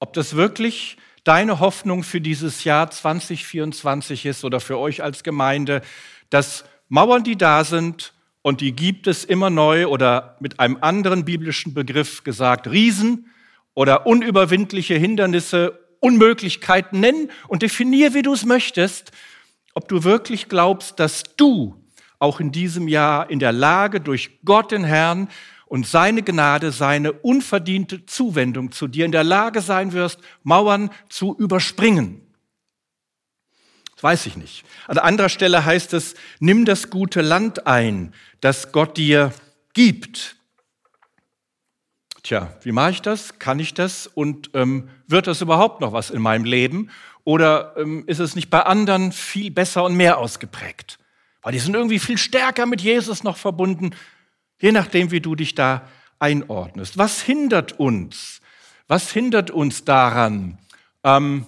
Ob 0.00 0.12
das 0.12 0.36
wirklich 0.36 0.96
deine 1.24 1.60
Hoffnung 1.60 2.02
für 2.02 2.20
dieses 2.20 2.64
Jahr 2.64 2.90
2024 2.90 4.26
ist 4.26 4.44
oder 4.44 4.60
für 4.60 4.78
euch 4.78 5.02
als 5.02 5.22
Gemeinde, 5.22 5.82
dass 6.30 6.64
Mauern, 6.88 7.24
die 7.24 7.36
da 7.36 7.64
sind, 7.64 8.14
und 8.42 8.60
die 8.60 8.72
gibt 8.72 9.06
es 9.06 9.24
immer 9.24 9.50
neu 9.50 9.88
oder 9.88 10.36
mit 10.40 10.60
einem 10.60 10.78
anderen 10.80 11.24
biblischen 11.24 11.74
Begriff 11.74 12.24
gesagt, 12.24 12.68
Riesen 12.68 13.30
oder 13.78 14.06
unüberwindliche 14.06 14.94
Hindernisse, 14.94 15.78
Unmöglichkeiten 16.00 17.00
nennen 17.00 17.30
und 17.48 17.62
definier, 17.62 18.14
wie 18.14 18.22
du 18.22 18.32
es 18.32 18.44
möchtest 18.44 19.12
ob 19.78 19.86
du 19.86 20.02
wirklich 20.02 20.48
glaubst, 20.48 20.98
dass 20.98 21.22
du 21.36 21.80
auch 22.18 22.40
in 22.40 22.50
diesem 22.50 22.88
Jahr 22.88 23.30
in 23.30 23.38
der 23.38 23.52
Lage, 23.52 24.00
durch 24.00 24.40
Gott 24.44 24.72
den 24.72 24.82
Herrn 24.82 25.28
und 25.66 25.86
seine 25.86 26.24
Gnade, 26.24 26.72
seine 26.72 27.12
unverdiente 27.12 28.04
Zuwendung 28.04 28.72
zu 28.72 28.88
dir 28.88 29.04
in 29.04 29.12
der 29.12 29.22
Lage 29.22 29.60
sein 29.60 29.92
wirst, 29.92 30.18
Mauern 30.42 30.90
zu 31.08 31.36
überspringen. 31.38 32.20
Das 33.94 34.02
weiß 34.02 34.26
ich 34.26 34.36
nicht. 34.36 34.64
An 34.88 34.98
anderer 34.98 35.28
Stelle 35.28 35.64
heißt 35.64 35.92
es, 35.94 36.16
nimm 36.40 36.64
das 36.64 36.90
gute 36.90 37.20
Land 37.20 37.68
ein, 37.68 38.12
das 38.40 38.72
Gott 38.72 38.96
dir 38.96 39.32
gibt. 39.74 40.37
Tja, 42.28 42.52
wie 42.60 42.72
mache 42.72 42.90
ich 42.90 43.00
das? 43.00 43.38
Kann 43.38 43.58
ich 43.58 43.72
das? 43.72 44.06
Und 44.06 44.50
ähm, 44.52 44.90
wird 45.06 45.26
das 45.26 45.40
überhaupt 45.40 45.80
noch 45.80 45.94
was 45.94 46.10
in 46.10 46.20
meinem 46.20 46.44
Leben? 46.44 46.90
Oder 47.24 47.72
ähm, 47.78 48.04
ist 48.06 48.18
es 48.18 48.36
nicht 48.36 48.50
bei 48.50 48.60
anderen 48.60 49.12
viel 49.12 49.50
besser 49.50 49.82
und 49.84 49.94
mehr 49.94 50.18
ausgeprägt? 50.18 50.98
Weil 51.40 51.52
die 51.52 51.58
sind 51.58 51.74
irgendwie 51.74 51.98
viel 51.98 52.18
stärker 52.18 52.66
mit 52.66 52.82
Jesus 52.82 53.24
noch 53.24 53.38
verbunden, 53.38 53.92
je 54.60 54.72
nachdem, 54.72 55.10
wie 55.10 55.22
du 55.22 55.36
dich 55.36 55.54
da 55.54 55.88
einordnest. 56.18 56.98
Was 56.98 57.22
hindert 57.22 57.80
uns? 57.80 58.42
Was 58.88 59.10
hindert 59.10 59.50
uns 59.50 59.86
daran? 59.86 60.58
Ähm, 61.04 61.46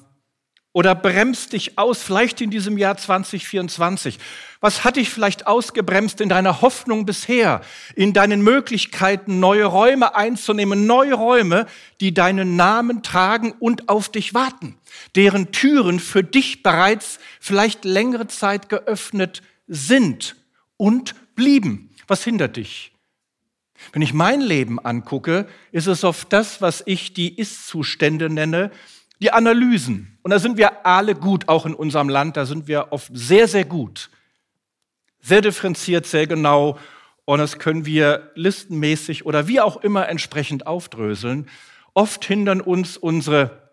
oder 0.72 0.94
bremst 0.94 1.52
dich 1.52 1.78
aus, 1.78 2.02
vielleicht 2.02 2.40
in 2.40 2.50
diesem 2.50 2.78
Jahr 2.78 2.96
2024? 2.96 4.18
Was 4.60 4.84
hat 4.84 4.96
dich 4.96 5.10
vielleicht 5.10 5.46
ausgebremst 5.46 6.20
in 6.20 6.28
deiner 6.28 6.60
Hoffnung 6.60 7.06
bisher, 7.06 7.60
in 7.96 8.12
deinen 8.12 8.42
Möglichkeiten, 8.42 9.40
neue 9.40 9.64
Räume 9.64 10.14
einzunehmen, 10.14 10.86
neue 10.86 11.14
Räume, 11.14 11.66
die 12.00 12.14
deinen 12.14 12.54
Namen 12.56 13.02
tragen 13.02 13.52
und 13.58 13.88
auf 13.88 14.10
dich 14.10 14.32
warten, 14.32 14.76
deren 15.16 15.50
Türen 15.50 15.98
für 15.98 16.22
dich 16.22 16.62
bereits 16.62 17.18
vielleicht 17.40 17.84
längere 17.84 18.28
Zeit 18.28 18.68
geöffnet 18.68 19.42
sind 19.66 20.36
und 20.76 21.14
blieben? 21.34 21.90
Was 22.06 22.22
hindert 22.22 22.56
dich? 22.56 22.92
Wenn 23.92 24.02
ich 24.02 24.12
mein 24.12 24.40
Leben 24.40 24.78
angucke, 24.78 25.48
ist 25.72 25.86
es 25.86 26.04
oft 26.04 26.32
das, 26.32 26.60
was 26.60 26.82
ich 26.86 27.12
die 27.14 27.36
Ist-Zustände 27.36 28.28
nenne, 28.28 28.70
die 29.20 29.32
Analysen. 29.32 30.18
Und 30.22 30.30
da 30.30 30.38
sind 30.38 30.56
wir 30.56 30.86
alle 30.86 31.14
gut, 31.14 31.48
auch 31.48 31.66
in 31.66 31.74
unserem 31.74 32.08
Land, 32.08 32.36
da 32.36 32.46
sind 32.46 32.68
wir 32.68 32.88
oft 32.90 33.10
sehr, 33.14 33.48
sehr 33.48 33.64
gut. 33.64 34.10
Sehr 35.20 35.42
differenziert, 35.42 36.06
sehr 36.06 36.26
genau. 36.26 36.78
Und 37.26 37.38
das 37.38 37.58
können 37.58 37.86
wir 37.86 38.32
listenmäßig 38.34 39.26
oder 39.26 39.46
wie 39.46 39.60
auch 39.60 39.76
immer 39.78 40.08
entsprechend 40.08 40.66
aufdröseln. 40.66 41.48
Oft 41.92 42.24
hindern 42.24 42.60
uns 42.60 42.96
unsere 42.96 43.70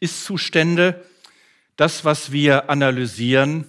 Ist-Zustände, 0.00 1.04
das, 1.76 2.04
was 2.04 2.32
wir 2.32 2.70
analysieren. 2.70 3.66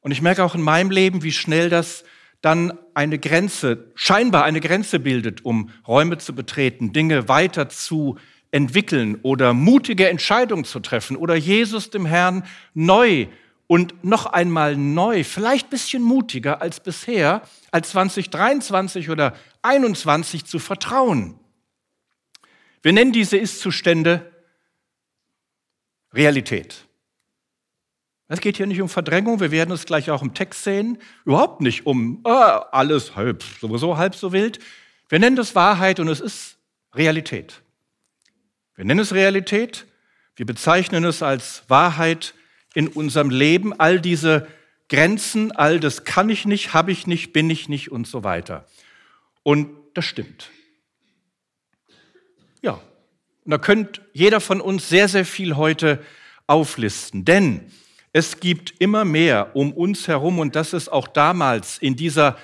Und 0.00 0.12
ich 0.12 0.22
merke 0.22 0.44
auch 0.44 0.54
in 0.54 0.62
meinem 0.62 0.90
Leben, 0.90 1.22
wie 1.22 1.32
schnell 1.32 1.68
das 1.68 2.04
dann 2.40 2.78
eine 2.92 3.18
Grenze, 3.18 3.90
scheinbar 3.94 4.44
eine 4.44 4.60
Grenze 4.60 5.00
bildet, 5.00 5.44
um 5.44 5.70
Räume 5.88 6.18
zu 6.18 6.34
betreten, 6.34 6.92
Dinge 6.92 7.28
weiter 7.28 7.68
zu 7.68 8.18
entwickeln 8.54 9.18
oder 9.22 9.52
mutige 9.52 10.08
Entscheidungen 10.08 10.64
zu 10.64 10.78
treffen 10.78 11.16
oder 11.16 11.34
Jesus 11.34 11.90
dem 11.90 12.06
Herrn 12.06 12.46
neu 12.72 13.26
und 13.66 14.04
noch 14.04 14.26
einmal 14.26 14.76
neu, 14.76 15.24
vielleicht 15.24 15.66
ein 15.66 15.70
bisschen 15.70 16.02
mutiger 16.04 16.62
als 16.62 16.78
bisher, 16.78 17.42
als 17.72 17.90
2023 17.90 19.10
oder 19.10 19.32
2021 19.62 20.44
zu 20.44 20.60
vertrauen. 20.60 21.40
Wir 22.82 22.92
nennen 22.92 23.10
diese 23.10 23.38
Ist-Zustände 23.38 24.30
Realität. 26.12 26.86
Es 28.28 28.40
geht 28.40 28.56
hier 28.56 28.66
nicht 28.66 28.80
um 28.80 28.88
Verdrängung, 28.88 29.40
wir 29.40 29.50
werden 29.50 29.72
es 29.72 29.84
gleich 29.84 30.12
auch 30.12 30.22
im 30.22 30.32
Text 30.32 30.62
sehen, 30.62 30.98
überhaupt 31.24 31.60
nicht 31.60 31.86
um 31.86 32.20
ah, 32.22 32.66
alles 32.70 33.16
halb, 33.16 33.42
sowieso 33.60 33.96
halb 33.96 34.14
so 34.14 34.32
wild. 34.32 34.60
Wir 35.08 35.18
nennen 35.18 35.34
das 35.34 35.56
Wahrheit 35.56 35.98
und 35.98 36.06
es 36.06 36.20
ist 36.20 36.56
Realität. 36.94 37.63
Wir 38.76 38.84
nennen 38.84 39.00
es 39.00 39.14
Realität, 39.14 39.86
Wir 40.36 40.46
bezeichnen 40.46 41.04
es 41.04 41.22
als 41.22 41.62
Wahrheit 41.68 42.34
in 42.74 42.88
unserem 42.88 43.30
Leben, 43.30 43.72
all 43.78 44.00
diese 44.00 44.48
Grenzen, 44.88 45.52
all 45.52 45.78
das 45.78 46.04
kann 46.04 46.28
ich 46.28 46.44
nicht, 46.44 46.74
habe 46.74 46.90
ich 46.90 47.06
nicht, 47.06 47.32
bin 47.32 47.48
ich 47.50 47.68
nicht 47.68 47.92
und 47.92 48.06
so 48.08 48.24
weiter. 48.24 48.66
Und 49.44 49.68
das 49.94 50.04
stimmt. 50.04 50.50
Ja, 52.62 52.80
und 53.44 53.50
da 53.50 53.58
könnte 53.58 54.00
jeder 54.12 54.40
von 54.40 54.60
uns 54.60 54.88
sehr, 54.88 55.06
sehr 55.06 55.24
viel 55.24 55.54
heute 55.54 56.02
auflisten, 56.48 57.24
denn 57.24 57.70
es 58.12 58.40
gibt 58.40 58.74
immer 58.80 59.04
mehr 59.04 59.54
um 59.54 59.72
uns 59.72 60.08
herum 60.08 60.40
und 60.40 60.56
das 60.56 60.72
ist 60.72 60.88
auch 60.88 61.06
damals 61.06 61.78
in 61.78 61.94
dieser 61.94 62.36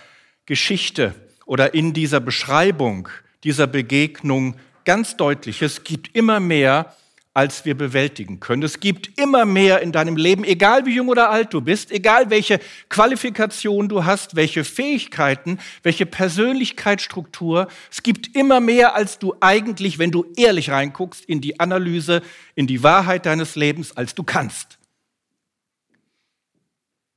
Geschichte 0.47 1.15
oder 1.45 1.75
in 1.75 1.93
dieser 1.93 2.21
Beschreibung 2.21 3.09
dieser 3.43 3.67
Begegnung 3.67 4.57
ganz 4.91 5.17
deutlich. 5.17 5.63
Es 5.63 5.85
gibt 5.85 6.17
immer 6.17 6.41
mehr 6.41 6.97
als 7.33 7.65
wir 7.65 7.77
bewältigen 7.77 8.41
können. 8.41 8.65
Es 8.65 8.81
gibt 8.81 9.21
immer 9.21 9.45
mehr 9.45 9.83
in 9.83 9.93
deinem 9.93 10.17
Leben, 10.17 10.43
egal 10.43 10.85
wie 10.85 10.97
jung 10.97 11.07
oder 11.07 11.31
alt 11.31 11.55
du 11.55 11.61
bist, 11.61 11.93
egal 11.93 12.29
welche 12.29 12.59
Qualifikation 12.89 13.89
du 13.89 14.05
hast, 14.05 14.35
welche 14.35 14.65
Fähigkeiten, 14.65 15.61
welche 15.85 16.07
Persönlichkeitsstruktur. 16.07 17.69
Es 17.89 18.03
gibt 18.03 18.35
immer 18.35 18.59
mehr, 18.59 18.97
als 18.97 19.21
du 19.21 19.37
eigentlich, 19.39 20.01
wenn 20.01 20.11
du 20.11 20.27
ehrlich 20.37 20.71
reinguckst, 20.71 21.25
in 21.25 21.41
die 21.41 21.61
Analyse, 21.61 22.21
in 22.57 22.67
die 22.67 22.83
Wahrheit 22.83 23.27
deines 23.27 23.55
Lebens, 23.55 23.97
als 23.97 24.17
du 24.17 24.25
kannst. 24.25 24.81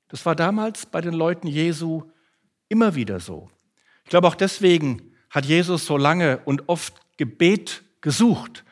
Das 0.10 0.27
war 0.27 0.36
damals 0.36 0.86
bei 0.86 1.01
den 1.01 1.15
Leuten 1.15 1.48
Jesu 1.48 2.03
immer 2.70 2.94
wieder 2.94 3.20
so. 3.20 3.50
Ich 4.03 4.12
glaube, 4.12 4.27
auch 4.27 4.36
deswegen 4.36 5.12
hat 5.32 5.46
Jesus 5.48 5.88
so 5.88 5.98
lange 5.98 6.38
und 6.46 6.70
oft 6.70 7.02
Gebet 7.17 7.84
gesucht 8.01 8.63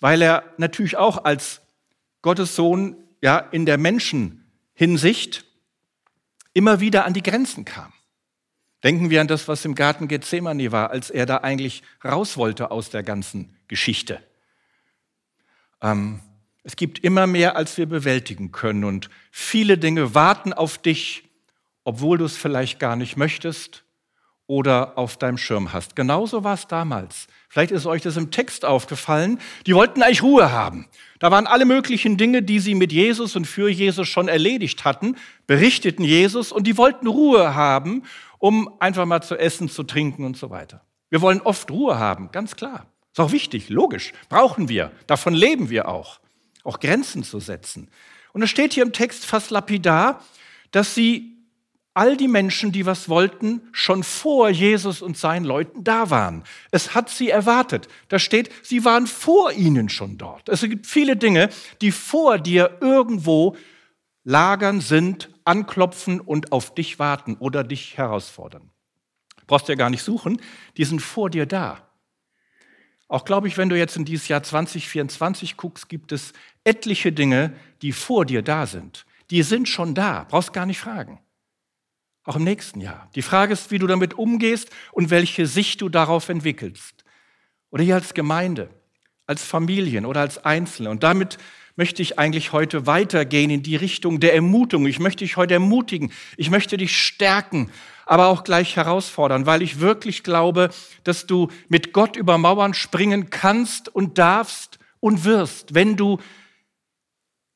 weil 0.00 0.22
er 0.22 0.52
natürlich 0.56 0.96
auch 0.96 1.24
als 1.24 1.60
Gottes 2.22 2.56
Sohn 2.56 2.96
ja, 3.22 3.38
in 3.38 3.66
der 3.66 3.78
Menschenhinsicht 3.78 5.44
immer 6.52 6.80
wieder 6.80 7.04
an 7.04 7.14
die 7.14 7.22
Grenzen 7.22 7.64
kam. 7.64 7.92
Denken 8.82 9.10
wir 9.10 9.20
an 9.20 9.28
das, 9.28 9.46
was 9.46 9.64
im 9.66 9.74
Garten 9.74 10.08
Gethsemane 10.08 10.72
war, 10.72 10.90
als 10.90 11.10
er 11.10 11.26
da 11.26 11.38
eigentlich 11.38 11.82
raus 12.02 12.38
wollte 12.38 12.70
aus 12.70 12.88
der 12.88 13.02
ganzen 13.02 13.54
Geschichte. 13.68 14.22
Ähm, 15.82 16.20
es 16.62 16.76
gibt 16.76 16.98
immer 16.98 17.26
mehr, 17.26 17.56
als 17.56 17.76
wir 17.76 17.86
bewältigen 17.86 18.52
können 18.52 18.84
und 18.84 19.10
viele 19.30 19.76
Dinge 19.76 20.14
warten 20.14 20.52
auf 20.52 20.78
dich, 20.78 21.24
obwohl 21.84 22.18
du 22.18 22.24
es 22.24 22.36
vielleicht 22.36 22.78
gar 22.78 22.96
nicht 22.96 23.16
möchtest 23.16 23.84
oder 24.50 24.98
auf 24.98 25.16
deinem 25.16 25.38
Schirm 25.38 25.72
hast. 25.72 25.94
Genauso 25.94 26.42
war 26.42 26.54
es 26.54 26.66
damals. 26.66 27.28
Vielleicht 27.48 27.70
ist 27.70 27.86
euch 27.86 28.02
das 28.02 28.16
im 28.16 28.32
Text 28.32 28.64
aufgefallen. 28.64 29.38
Die 29.64 29.76
wollten 29.76 30.02
eigentlich 30.02 30.24
Ruhe 30.24 30.50
haben. 30.50 30.88
Da 31.20 31.30
waren 31.30 31.46
alle 31.46 31.64
möglichen 31.64 32.16
Dinge, 32.16 32.42
die 32.42 32.58
sie 32.58 32.74
mit 32.74 32.92
Jesus 32.92 33.36
und 33.36 33.46
für 33.46 33.68
Jesus 33.68 34.08
schon 34.08 34.26
erledigt 34.26 34.84
hatten, 34.84 35.14
berichteten 35.46 36.02
Jesus 36.02 36.50
und 36.50 36.66
die 36.66 36.76
wollten 36.76 37.06
Ruhe 37.06 37.54
haben, 37.54 38.02
um 38.38 38.74
einfach 38.80 39.06
mal 39.06 39.22
zu 39.22 39.36
essen, 39.36 39.68
zu 39.68 39.84
trinken 39.84 40.24
und 40.24 40.36
so 40.36 40.50
weiter. 40.50 40.82
Wir 41.10 41.20
wollen 41.20 41.40
oft 41.42 41.70
Ruhe 41.70 42.00
haben, 42.00 42.32
ganz 42.32 42.56
klar. 42.56 42.86
Ist 43.12 43.20
auch 43.20 43.30
wichtig, 43.30 43.68
logisch, 43.68 44.12
brauchen 44.28 44.68
wir. 44.68 44.90
Davon 45.06 45.32
leben 45.32 45.70
wir 45.70 45.88
auch. 45.88 46.18
Auch 46.64 46.80
Grenzen 46.80 47.22
zu 47.22 47.38
setzen. 47.38 47.88
Und 48.32 48.42
es 48.42 48.50
steht 48.50 48.72
hier 48.72 48.82
im 48.82 48.92
Text 48.92 49.26
fast 49.26 49.52
lapidar, 49.52 50.24
dass 50.72 50.96
sie 50.96 51.39
all 51.94 52.16
die 52.16 52.28
Menschen, 52.28 52.72
die 52.72 52.86
was 52.86 53.08
wollten, 53.08 53.62
schon 53.72 54.04
vor 54.04 54.48
Jesus 54.48 55.02
und 55.02 55.16
seinen 55.16 55.44
Leuten 55.44 55.82
da 55.82 56.10
waren. 56.10 56.44
Es 56.70 56.94
hat 56.94 57.10
sie 57.10 57.30
erwartet. 57.30 57.88
Da 58.08 58.18
steht, 58.18 58.50
sie 58.62 58.84
waren 58.84 59.06
vor 59.06 59.52
ihnen 59.52 59.88
schon 59.88 60.16
dort. 60.16 60.48
Es 60.48 60.60
gibt 60.60 60.86
viele 60.86 61.16
Dinge, 61.16 61.50
die 61.80 61.92
vor 61.92 62.38
dir 62.38 62.78
irgendwo 62.80 63.56
lagern, 64.22 64.80
sind, 64.80 65.30
anklopfen 65.44 66.20
und 66.20 66.52
auf 66.52 66.74
dich 66.74 66.98
warten 66.98 67.36
oder 67.36 67.64
dich 67.64 67.96
herausfordern. 67.96 68.70
Brauchst 69.46 69.66
du 69.66 69.72
ja 69.72 69.76
gar 69.76 69.90
nicht 69.90 70.02
suchen, 70.04 70.40
die 70.76 70.84
sind 70.84 71.00
vor 71.00 71.28
dir 71.28 71.46
da. 71.46 71.88
Auch 73.08 73.24
glaube 73.24 73.48
ich, 73.48 73.56
wenn 73.58 73.68
du 73.68 73.76
jetzt 73.76 73.96
in 73.96 74.04
dieses 74.04 74.28
Jahr 74.28 74.44
2024 74.44 75.56
guckst, 75.56 75.88
gibt 75.88 76.12
es 76.12 76.32
etliche 76.62 77.10
Dinge, 77.10 77.54
die 77.82 77.90
vor 77.90 78.24
dir 78.24 78.42
da 78.42 78.66
sind. 78.66 79.04
Die 79.30 79.42
sind 79.42 79.68
schon 79.68 79.96
da, 79.96 80.26
brauchst 80.28 80.52
gar 80.52 80.66
nicht 80.66 80.78
fragen. 80.78 81.18
Auch 82.30 82.36
im 82.36 82.44
nächsten 82.44 82.80
Jahr. 82.80 83.10
Die 83.16 83.22
Frage 83.22 83.52
ist, 83.52 83.72
wie 83.72 83.80
du 83.80 83.88
damit 83.88 84.14
umgehst 84.14 84.70
und 84.92 85.10
welche 85.10 85.46
Sicht 85.46 85.80
du 85.80 85.88
darauf 85.88 86.28
entwickelst. 86.28 87.04
Oder 87.72 87.82
hier 87.82 87.96
als 87.96 88.14
Gemeinde, 88.14 88.70
als 89.26 89.42
Familien 89.42 90.06
oder 90.06 90.20
als 90.20 90.44
Einzelne. 90.44 90.90
Und 90.90 91.02
damit 91.02 91.38
möchte 91.74 92.02
ich 92.02 92.20
eigentlich 92.20 92.52
heute 92.52 92.86
weitergehen 92.86 93.50
in 93.50 93.64
die 93.64 93.74
Richtung 93.74 94.20
der 94.20 94.32
Ermutigung. 94.32 94.86
Ich 94.86 95.00
möchte 95.00 95.24
dich 95.24 95.36
heute 95.36 95.54
ermutigen. 95.54 96.12
Ich 96.36 96.50
möchte 96.50 96.76
dich 96.76 96.96
stärken, 96.96 97.68
aber 98.06 98.28
auch 98.28 98.44
gleich 98.44 98.76
herausfordern, 98.76 99.46
weil 99.46 99.60
ich 99.60 99.80
wirklich 99.80 100.22
glaube, 100.22 100.70
dass 101.02 101.26
du 101.26 101.48
mit 101.68 101.92
Gott 101.92 102.14
über 102.14 102.38
Mauern 102.38 102.74
springen 102.74 103.30
kannst 103.30 103.88
und 103.88 104.18
darfst 104.18 104.78
und 105.00 105.24
wirst, 105.24 105.74
wenn 105.74 105.96
du 105.96 106.20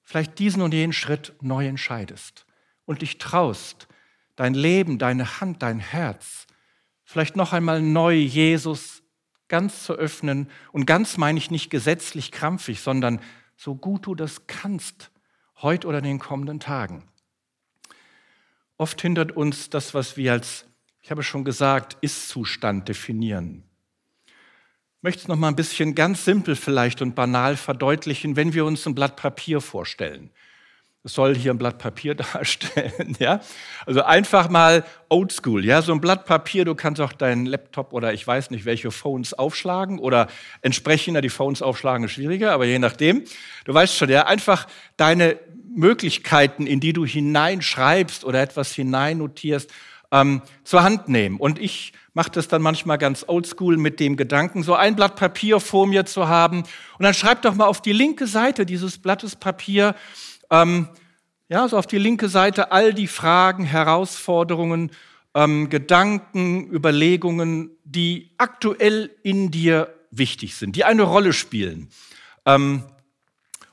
vielleicht 0.02 0.36
diesen 0.40 0.62
und 0.62 0.74
jenen 0.74 0.92
Schritt 0.92 1.32
neu 1.40 1.64
entscheidest 1.64 2.44
und 2.86 3.02
dich 3.02 3.18
traust, 3.18 3.86
dein 4.36 4.54
Leben, 4.54 4.98
deine 4.98 5.40
Hand, 5.40 5.62
dein 5.62 5.78
Herz, 5.78 6.46
vielleicht 7.04 7.36
noch 7.36 7.52
einmal 7.52 7.82
neu 7.82 8.14
Jesus 8.14 9.02
ganz 9.48 9.84
zu 9.84 9.94
öffnen. 9.94 10.50
Und 10.72 10.86
ganz 10.86 11.16
meine 11.16 11.38
ich 11.38 11.50
nicht 11.50 11.70
gesetzlich 11.70 12.32
krampfig, 12.32 12.80
sondern 12.80 13.20
so 13.56 13.74
gut 13.74 14.06
du 14.06 14.14
das 14.14 14.46
kannst, 14.46 15.10
heute 15.62 15.86
oder 15.86 15.98
in 15.98 16.04
den 16.04 16.18
kommenden 16.18 16.60
Tagen. 16.60 17.08
Oft 18.76 19.00
hindert 19.00 19.32
uns 19.32 19.70
das, 19.70 19.94
was 19.94 20.16
wir 20.16 20.32
als, 20.32 20.66
ich 21.00 21.10
habe 21.10 21.22
schon 21.22 21.44
gesagt, 21.44 21.96
Ist-Zustand 22.00 22.88
definieren. 22.88 23.62
Ich 24.26 25.02
möchte 25.02 25.22
es 25.22 25.28
noch 25.28 25.36
mal 25.36 25.48
ein 25.48 25.56
bisschen 25.56 25.94
ganz 25.94 26.24
simpel 26.24 26.56
vielleicht 26.56 27.02
und 27.02 27.14
banal 27.14 27.56
verdeutlichen, 27.56 28.36
wenn 28.36 28.54
wir 28.54 28.64
uns 28.64 28.86
ein 28.86 28.94
Blatt 28.94 29.16
Papier 29.16 29.60
vorstellen. 29.60 30.30
Es 31.06 31.12
soll 31.12 31.36
hier 31.36 31.52
ein 31.52 31.58
Blatt 31.58 31.76
Papier 31.76 32.14
darstellen, 32.32 33.14
ja. 33.18 33.40
Also 33.84 34.02
einfach 34.02 34.48
mal 34.48 34.84
oldschool, 35.10 35.62
ja. 35.62 35.82
So 35.82 35.92
ein 35.92 36.00
Blatt 36.00 36.24
Papier, 36.24 36.64
du 36.64 36.74
kannst 36.74 36.98
auch 37.02 37.12
deinen 37.12 37.44
Laptop 37.44 37.92
oder 37.92 38.14
ich 38.14 38.26
weiß 38.26 38.50
nicht 38.50 38.64
welche 38.64 38.90
Phones 38.90 39.34
aufschlagen 39.34 39.98
oder 39.98 40.28
entsprechender 40.62 41.20
die 41.20 41.28
Phones 41.28 41.60
aufschlagen 41.60 42.06
ist 42.06 42.12
schwieriger, 42.12 42.52
aber 42.52 42.64
je 42.64 42.78
nachdem. 42.78 43.24
Du 43.66 43.74
weißt 43.74 43.94
schon, 43.94 44.08
ja. 44.08 44.26
Einfach 44.26 44.66
deine 44.96 45.38
Möglichkeiten, 45.76 46.66
in 46.66 46.80
die 46.80 46.94
du 46.94 47.04
hineinschreibst 47.04 48.24
oder 48.24 48.40
etwas 48.40 48.72
hineinnotierst, 48.72 49.70
ähm, 50.10 50.40
zur 50.62 50.84
Hand 50.84 51.08
nehmen. 51.08 51.36
Und 51.36 51.58
ich 51.58 51.92
mache 52.14 52.30
das 52.30 52.48
dann 52.48 52.62
manchmal 52.62 52.96
ganz 52.96 53.24
oldschool 53.26 53.76
mit 53.76 54.00
dem 54.00 54.16
Gedanken, 54.16 54.62
so 54.62 54.74
ein 54.74 54.96
Blatt 54.96 55.16
Papier 55.16 55.60
vor 55.60 55.86
mir 55.86 56.06
zu 56.06 56.28
haben. 56.28 56.60
Und 56.60 57.02
dann 57.02 57.12
schreib 57.12 57.42
doch 57.42 57.54
mal 57.54 57.66
auf 57.66 57.82
die 57.82 57.92
linke 57.92 58.26
Seite 58.26 58.64
dieses 58.64 58.98
Blattes 58.98 59.36
Papier, 59.36 59.94
ähm, 60.50 60.88
ja, 61.48 61.68
so 61.68 61.76
auf 61.76 61.86
die 61.86 61.98
linke 61.98 62.28
Seite 62.28 62.72
all 62.72 62.94
die 62.94 63.06
Fragen, 63.06 63.64
Herausforderungen, 63.64 64.90
ähm, 65.34 65.68
Gedanken, 65.68 66.70
Überlegungen, 66.72 67.70
die 67.84 68.32
aktuell 68.38 69.10
in 69.22 69.50
dir 69.50 69.94
wichtig 70.10 70.56
sind, 70.56 70.76
die 70.76 70.84
eine 70.84 71.02
Rolle 71.02 71.32
spielen. 71.32 71.88
Ähm, 72.46 72.84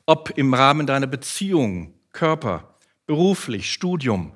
ob 0.05 0.31
im 0.37 0.53
Rahmen 0.53 0.87
deiner 0.87 1.07
Beziehung, 1.07 1.93
Körper, 2.11 2.75
beruflich, 3.05 3.71
Studium, 3.71 4.33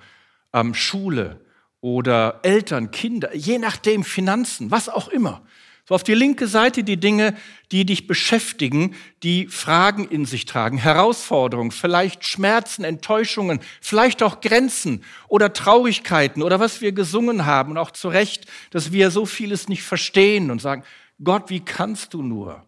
ähm, 0.54 0.74
Schule 0.74 1.42
oder 1.82 2.40
Eltern, 2.44 2.92
Kinder, 2.92 3.36
je 3.36 3.58
nachdem 3.58 4.04
Finanzen, 4.04 4.72
was 4.72 4.90
auch 4.90 5.08
immer. 5.08 5.45
So 5.88 5.94
auf 5.94 6.04
die 6.04 6.16
linke 6.16 6.48
Seite 6.48 6.84
die 6.84 6.98
Dinge, 6.98 7.38
die 7.72 7.86
dich 7.86 8.08
beschäftigen, 8.08 8.96
die 9.22 9.46
Fragen 9.48 10.08
in 10.08 10.26
sich 10.26 10.46
tragen, 10.46 10.80
Herausforderungen, 10.80 11.70
vielleicht 11.70 12.26
Schmerzen, 12.26 12.84
Enttäuschungen, 12.84 13.60
vielleicht 13.82 14.24
auch 14.24 14.42
Grenzen 14.42 15.04
oder 15.28 15.54
Traurigkeiten 15.54 16.42
oder 16.42 16.60
was 16.60 16.82
wir 16.82 16.92
gesungen 16.92 17.46
haben 17.46 17.72
und 17.72 17.78
auch 17.78 17.92
zu 17.92 18.10
Recht, 18.10 18.48
dass 18.72 18.92
wir 18.92 19.12
so 19.12 19.28
vieles 19.28 19.70
nicht 19.70 19.84
verstehen 19.84 20.50
und 20.50 20.60
sagen, 20.60 20.84
Gott, 21.24 21.52
wie 21.52 21.64
kannst 21.64 22.16
du 22.16 22.24
nur? 22.24 22.66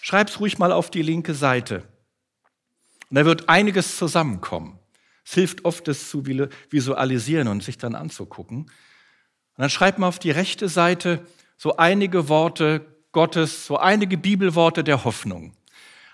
Schreib's 0.00 0.40
ruhig 0.40 0.58
mal 0.58 0.72
auf 0.72 0.90
die 0.90 1.02
linke 1.02 1.34
Seite. 1.34 1.86
Und 3.10 3.16
da 3.16 3.26
wird 3.26 3.50
einiges 3.50 3.98
zusammenkommen. 3.98 4.78
Es 5.24 5.34
hilft 5.34 5.66
oft, 5.66 5.86
das 5.86 6.08
zu 6.08 6.24
visualisieren 6.70 7.46
und 7.46 7.62
sich 7.62 7.76
dann 7.76 7.94
anzugucken. 7.94 8.62
Und 8.62 8.70
dann 9.58 9.70
schreib 9.70 9.98
mal 9.98 10.08
auf 10.08 10.18
die 10.18 10.30
rechte 10.30 10.70
Seite, 10.70 11.24
so 11.62 11.76
einige 11.76 12.28
Worte 12.28 12.84
Gottes, 13.12 13.66
so 13.66 13.76
einige 13.76 14.18
Bibelworte 14.18 14.82
der 14.82 15.04
Hoffnung. 15.04 15.52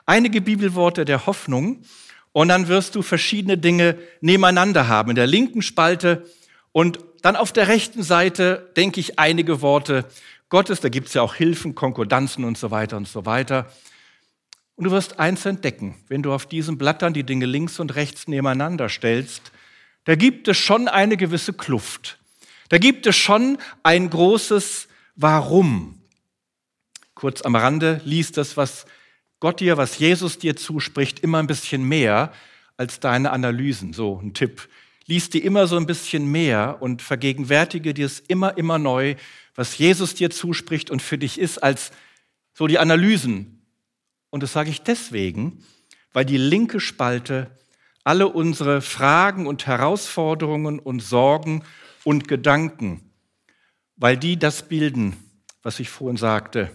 Einige 0.04 0.42
Bibelworte 0.42 1.06
der 1.06 1.24
Hoffnung 1.24 1.84
und 2.32 2.48
dann 2.48 2.68
wirst 2.68 2.94
du 2.94 3.00
verschiedene 3.00 3.56
Dinge 3.56 3.96
nebeneinander 4.20 4.88
haben. 4.88 5.08
In 5.08 5.16
der 5.16 5.26
linken 5.26 5.62
Spalte 5.62 6.26
und 6.72 6.98
dann 7.22 7.34
auf 7.34 7.50
der 7.50 7.66
rechten 7.66 8.02
Seite, 8.02 8.70
denke 8.76 9.00
ich, 9.00 9.18
einige 9.18 9.62
Worte 9.62 10.04
Gottes. 10.50 10.80
Da 10.80 10.90
gibt 10.90 11.08
es 11.08 11.14
ja 11.14 11.22
auch 11.22 11.34
Hilfen, 11.34 11.74
Konkordanzen 11.74 12.44
und 12.44 12.58
so 12.58 12.70
weiter 12.70 12.98
und 12.98 13.08
so 13.08 13.24
weiter. 13.24 13.72
Und 14.76 14.84
du 14.84 14.90
wirst 14.90 15.18
eins 15.18 15.46
entdecken, 15.46 15.94
wenn 16.08 16.22
du 16.22 16.34
auf 16.34 16.44
diesem 16.44 16.76
Blatt 16.76 17.00
dann 17.00 17.14
die 17.14 17.24
Dinge 17.24 17.46
links 17.46 17.80
und 17.80 17.94
rechts 17.94 18.28
nebeneinander 18.28 18.90
stellst, 18.90 19.50
da 20.04 20.14
gibt 20.14 20.46
es 20.46 20.58
schon 20.58 20.88
eine 20.88 21.16
gewisse 21.16 21.54
Kluft. 21.54 22.18
Da 22.68 22.76
gibt 22.76 23.06
es 23.06 23.16
schon 23.16 23.56
ein 23.82 24.10
großes 24.10 24.87
Warum. 25.20 26.00
Kurz 27.14 27.42
am 27.42 27.56
Rande 27.56 28.00
liest 28.04 28.36
das, 28.36 28.56
was 28.56 28.86
Gott 29.40 29.58
dir, 29.58 29.76
was 29.76 29.98
Jesus 29.98 30.38
dir 30.38 30.54
zuspricht, 30.54 31.18
immer 31.18 31.38
ein 31.38 31.48
bisschen 31.48 31.82
mehr 31.82 32.32
als 32.76 33.00
deine 33.00 33.32
Analysen. 33.32 33.92
So 33.92 34.20
ein 34.22 34.32
Tipp. 34.32 34.68
Lies 35.06 35.28
dir 35.28 35.42
immer 35.42 35.66
so 35.66 35.76
ein 35.76 35.86
bisschen 35.86 36.30
mehr 36.30 36.78
und 36.80 37.02
vergegenwärtige 37.02 37.94
dir 37.94 38.06
es 38.06 38.20
immer, 38.20 38.56
immer 38.56 38.78
neu, 38.78 39.16
was 39.56 39.76
Jesus 39.76 40.14
dir 40.14 40.30
zuspricht 40.30 40.88
und 40.88 41.02
für 41.02 41.18
dich 41.18 41.40
ist, 41.40 41.58
als 41.64 41.90
so 42.54 42.68
die 42.68 42.78
Analysen 42.78 43.58
und 44.30 44.44
das 44.44 44.52
sage 44.52 44.70
ich 44.70 44.82
deswegen, 44.82 45.64
weil 46.12 46.24
die 46.24 46.36
linke 46.36 46.78
Spalte 46.78 47.50
alle 48.04 48.28
unsere 48.28 48.82
Fragen 48.82 49.48
und 49.48 49.66
Herausforderungen 49.66 50.78
und 50.78 51.00
Sorgen 51.00 51.64
und 52.04 52.28
Gedanken, 52.28 53.07
weil 53.98 54.16
die 54.16 54.38
das 54.38 54.62
bilden, 54.62 55.16
was 55.62 55.80
ich 55.80 55.90
vorhin 55.90 56.16
sagte, 56.16 56.70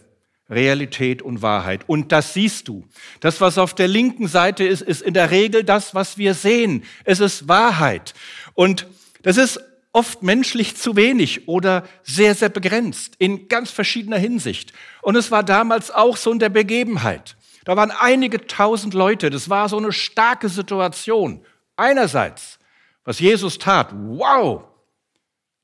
Realität 0.50 1.22
und 1.22 1.42
Wahrheit. 1.42 1.82
Und 1.88 2.12
das 2.12 2.34
siehst 2.34 2.68
du. 2.68 2.86
Das, 3.22 3.42
was 3.42 3.58
auf 3.58 3.74
der 3.74 3.88
linken 3.88 4.28
Seite 4.28 4.64
ist, 4.64 4.82
ist 4.82 5.02
in 5.02 5.14
der 5.14 5.32
Regel 5.32 5.64
das, 5.64 5.96
was 5.96 6.18
wir 6.18 6.34
sehen. 6.34 6.84
Es 7.06 7.20
ist 7.20 7.48
Wahrheit. 7.48 8.14
Und 8.54 8.88
das 9.24 9.38
ist 9.38 9.60
oft 9.94 10.22
menschlich 10.22 10.76
zu 10.76 10.96
wenig 10.96 11.48
oder 11.48 11.88
sehr, 12.04 12.36
sehr 12.36 12.50
begrenzt 12.50 13.16
in 13.20 13.48
ganz 13.48 13.72
verschiedener 13.72 14.18
Hinsicht. 14.18 14.74
Und 15.02 15.16
es 15.16 15.32
war 15.32 15.44
damals 15.44 15.92
auch 15.92 16.18
so 16.18 16.32
in 16.32 16.40
der 16.40 16.50
Begebenheit. 16.50 17.38
Da 17.64 17.78
waren 17.78 17.92
einige 17.92 18.46
tausend 18.46 18.94
Leute. 18.94 19.30
Das 19.30 19.50
war 19.50 19.70
so 19.70 19.78
eine 19.78 19.94
starke 19.94 20.50
Situation. 20.50 21.46
Einerseits, 21.78 22.60
was 23.06 23.20
Jesus 23.20 23.58
tat, 23.58 23.94
wow. 23.94 24.64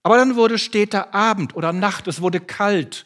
Aber 0.10 0.18
dann 0.18 0.36
wurde 0.36 0.58
später 0.58 1.14
Abend 1.14 1.56
oder 1.56 1.72
Nacht, 1.72 2.08
es 2.08 2.20
wurde 2.20 2.40
kalt. 2.40 3.06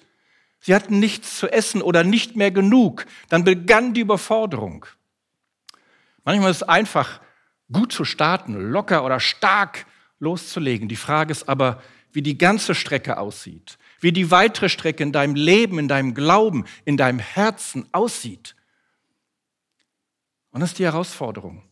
Sie 0.61 0.73
hatten 0.73 0.99
nichts 0.99 1.37
zu 1.37 1.51
essen 1.51 1.81
oder 1.81 2.05
nicht 2.05 2.37
mehr 2.37 2.49
genug. 2.49 3.05
Dann 3.27 3.43
begann 3.43 3.93
die 3.93 3.99
Überforderung. 3.99 4.85
Manchmal 6.23 6.51
ist 6.51 6.61
es 6.61 6.63
einfach, 6.63 7.19
gut 7.69 7.91
zu 7.91 8.05
starten, 8.05 8.53
locker 8.53 9.03
oder 9.03 9.19
stark 9.19 9.85
loszulegen. 10.19 10.87
Die 10.87 10.95
Frage 10.95 11.33
ist 11.33 11.49
aber, 11.49 11.83
wie 12.13 12.21
die 12.21 12.37
ganze 12.37 12.73
Strecke 12.73 13.17
aussieht, 13.17 13.77
wie 13.99 14.13
die 14.13 14.31
weitere 14.31 14.69
Strecke 14.69 15.03
in 15.03 15.11
deinem 15.11 15.35
Leben, 15.35 15.79
in 15.79 15.89
deinem 15.89 16.13
Glauben, 16.13 16.63
in 16.85 16.95
deinem 16.95 17.19
Herzen 17.19 17.85
aussieht. 17.91 18.55
Und 20.51 20.61
das 20.61 20.69
ist 20.69 20.79
die 20.79 20.85
Herausforderung. 20.85 21.63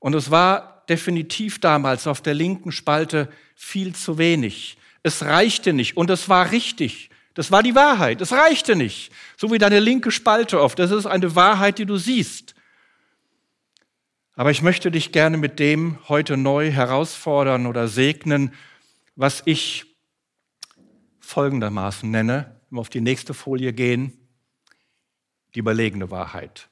Und 0.00 0.16
es 0.16 0.32
war 0.32 0.77
definitiv 0.88 1.60
damals 1.60 2.06
auf 2.06 2.20
der 2.20 2.34
linken 2.34 2.72
Spalte 2.72 3.28
viel 3.54 3.94
zu 3.94 4.18
wenig. 4.18 4.78
Es 5.02 5.22
reichte 5.22 5.72
nicht 5.72 5.96
und 5.96 6.10
es 6.10 6.28
war 6.28 6.50
richtig. 6.50 7.10
Das 7.34 7.52
war 7.52 7.62
die 7.62 7.74
Wahrheit. 7.74 8.20
Es 8.20 8.32
reichte 8.32 8.74
nicht. 8.74 9.12
So 9.36 9.52
wie 9.52 9.58
deine 9.58 9.78
linke 9.78 10.10
Spalte 10.10 10.60
oft. 10.60 10.78
Das 10.78 10.90
ist 10.90 11.06
eine 11.06 11.36
Wahrheit, 11.36 11.78
die 11.78 11.86
du 11.86 11.96
siehst. 11.96 12.54
Aber 14.34 14.50
ich 14.50 14.62
möchte 14.62 14.90
dich 14.90 15.12
gerne 15.12 15.36
mit 15.36 15.58
dem 15.58 15.98
heute 16.08 16.36
neu 16.36 16.70
herausfordern 16.70 17.66
oder 17.66 17.88
segnen, 17.88 18.52
was 19.16 19.42
ich 19.44 19.96
folgendermaßen 21.20 22.10
nenne, 22.10 22.56
wenn 22.70 22.76
wir 22.76 22.80
auf 22.80 22.88
die 22.88 23.00
nächste 23.00 23.34
Folie 23.34 23.72
gehen, 23.72 24.12
die 25.54 25.58
überlegene 25.58 26.10
Wahrheit. 26.10 26.68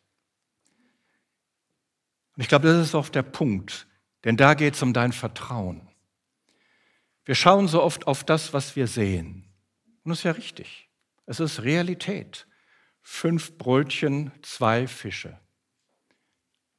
Und 2.37 2.43
ich 2.43 2.49
glaube, 2.49 2.69
das 2.69 2.87
ist 2.87 2.95
oft 2.95 3.15
der 3.15 3.23
Punkt, 3.23 3.86
denn 4.27 4.37
da 4.37 4.53
geht 4.53 4.75
es 4.75 4.83
um 4.83 4.93
dein 4.93 5.13
Vertrauen. 5.13 5.89
Wir 7.25 7.35
schauen 7.35 7.67
so 7.67 7.83
oft 7.83 8.07
auf 8.07 8.23
das, 8.23 8.53
was 8.53 8.77
wir 8.77 8.87
sehen. 8.87 9.45
Und 10.05 10.11
das 10.11 10.19
ist 10.19 10.25
ja 10.25 10.33
richtig. 10.33 10.91
Es 11.25 11.41
ist 11.41 11.63
Realität. 11.63 12.47
Fünf 13.01 13.57
Brötchen, 13.57 14.31
zwei 14.43 14.87
Fische. 14.87 15.41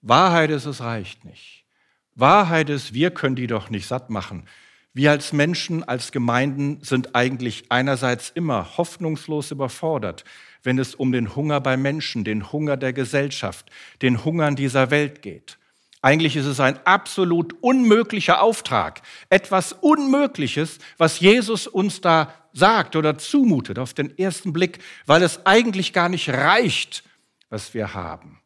Wahrheit 0.01 0.51
ist, 0.51 0.65
es 0.65 0.81
reicht 0.81 1.25
nicht. 1.25 1.65
Wahrheit 2.13 2.69
ist, 2.69 2.93
wir 2.93 3.09
können 3.09 3.35
die 3.35 3.47
doch 3.47 3.71
nicht 3.71 3.87
satt 3.87 4.11
machen. 4.11 4.47
Wir 4.93 5.09
als 5.09 5.33
Menschen, 5.33 5.83
als 5.83 6.11
Gemeinden 6.11 6.83
sind 6.83 7.15
eigentlich 7.15 7.71
einerseits 7.71 8.29
immer 8.29 8.77
hoffnungslos 8.77 9.49
überfordert 9.49 10.23
wenn 10.67 10.79
es 10.79 10.95
um 10.95 11.13
den 11.13 11.33
Hunger 11.33 11.61
bei 11.61 11.77
Menschen, 11.77 12.25
den 12.25 12.51
Hunger 12.51 12.75
der 12.75 12.91
Gesellschaft, 12.91 13.71
den 14.01 14.25
Hunger 14.25 14.49
in 14.49 14.57
dieser 14.57 14.91
Welt 14.91 15.21
geht. 15.21 15.57
Eigentlich 16.01 16.35
ist 16.35 16.45
es 16.45 16.59
ein 16.59 16.79
absolut 16.85 17.55
unmöglicher 17.61 18.41
Auftrag, 18.41 19.01
etwas 19.29 19.73
Unmögliches, 19.73 20.77
was 20.97 21.19
Jesus 21.19 21.65
uns 21.65 22.01
da 22.01 22.33
sagt 22.53 22.95
oder 22.95 23.17
zumutet 23.17 23.79
auf 23.79 23.93
den 23.93 24.17
ersten 24.17 24.53
Blick, 24.53 24.79
weil 25.05 25.23
es 25.23 25.45
eigentlich 25.45 25.93
gar 25.93 26.09
nicht 26.09 26.29
reicht, 26.29 27.03
was 27.49 27.73
wir 27.73 27.93
haben. 27.93 28.39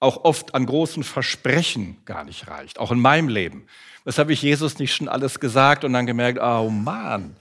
Auch 0.00 0.24
oft 0.24 0.54
an 0.54 0.66
großen 0.66 1.04
Versprechen 1.04 1.98
gar 2.04 2.24
nicht 2.24 2.48
reicht, 2.48 2.78
auch 2.78 2.90
in 2.90 3.00
meinem 3.00 3.28
Leben. 3.28 3.66
Das 4.04 4.18
habe 4.18 4.32
ich 4.32 4.42
Jesus 4.42 4.78
nicht 4.78 4.94
schon 4.94 5.08
alles 5.08 5.40
gesagt 5.40 5.84
und 5.84 5.92
dann 5.92 6.06
gemerkt, 6.06 6.38
oh 6.42 6.68
Mann, 6.68 7.36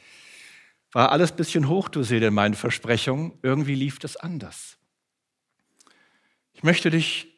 war 0.92 1.12
alles 1.12 1.32
ein 1.32 1.38
bisschen 1.38 1.68
hochdosiert 1.68 2.24
in 2.24 2.34
meinen 2.34 2.54
Versprechungen. 2.54 3.34
Irgendwie 3.42 3.76
lief 3.76 4.00
das 4.00 4.16
anders. 4.16 4.78
Ich 6.54 6.64
möchte 6.64 6.92
dich 6.92 7.33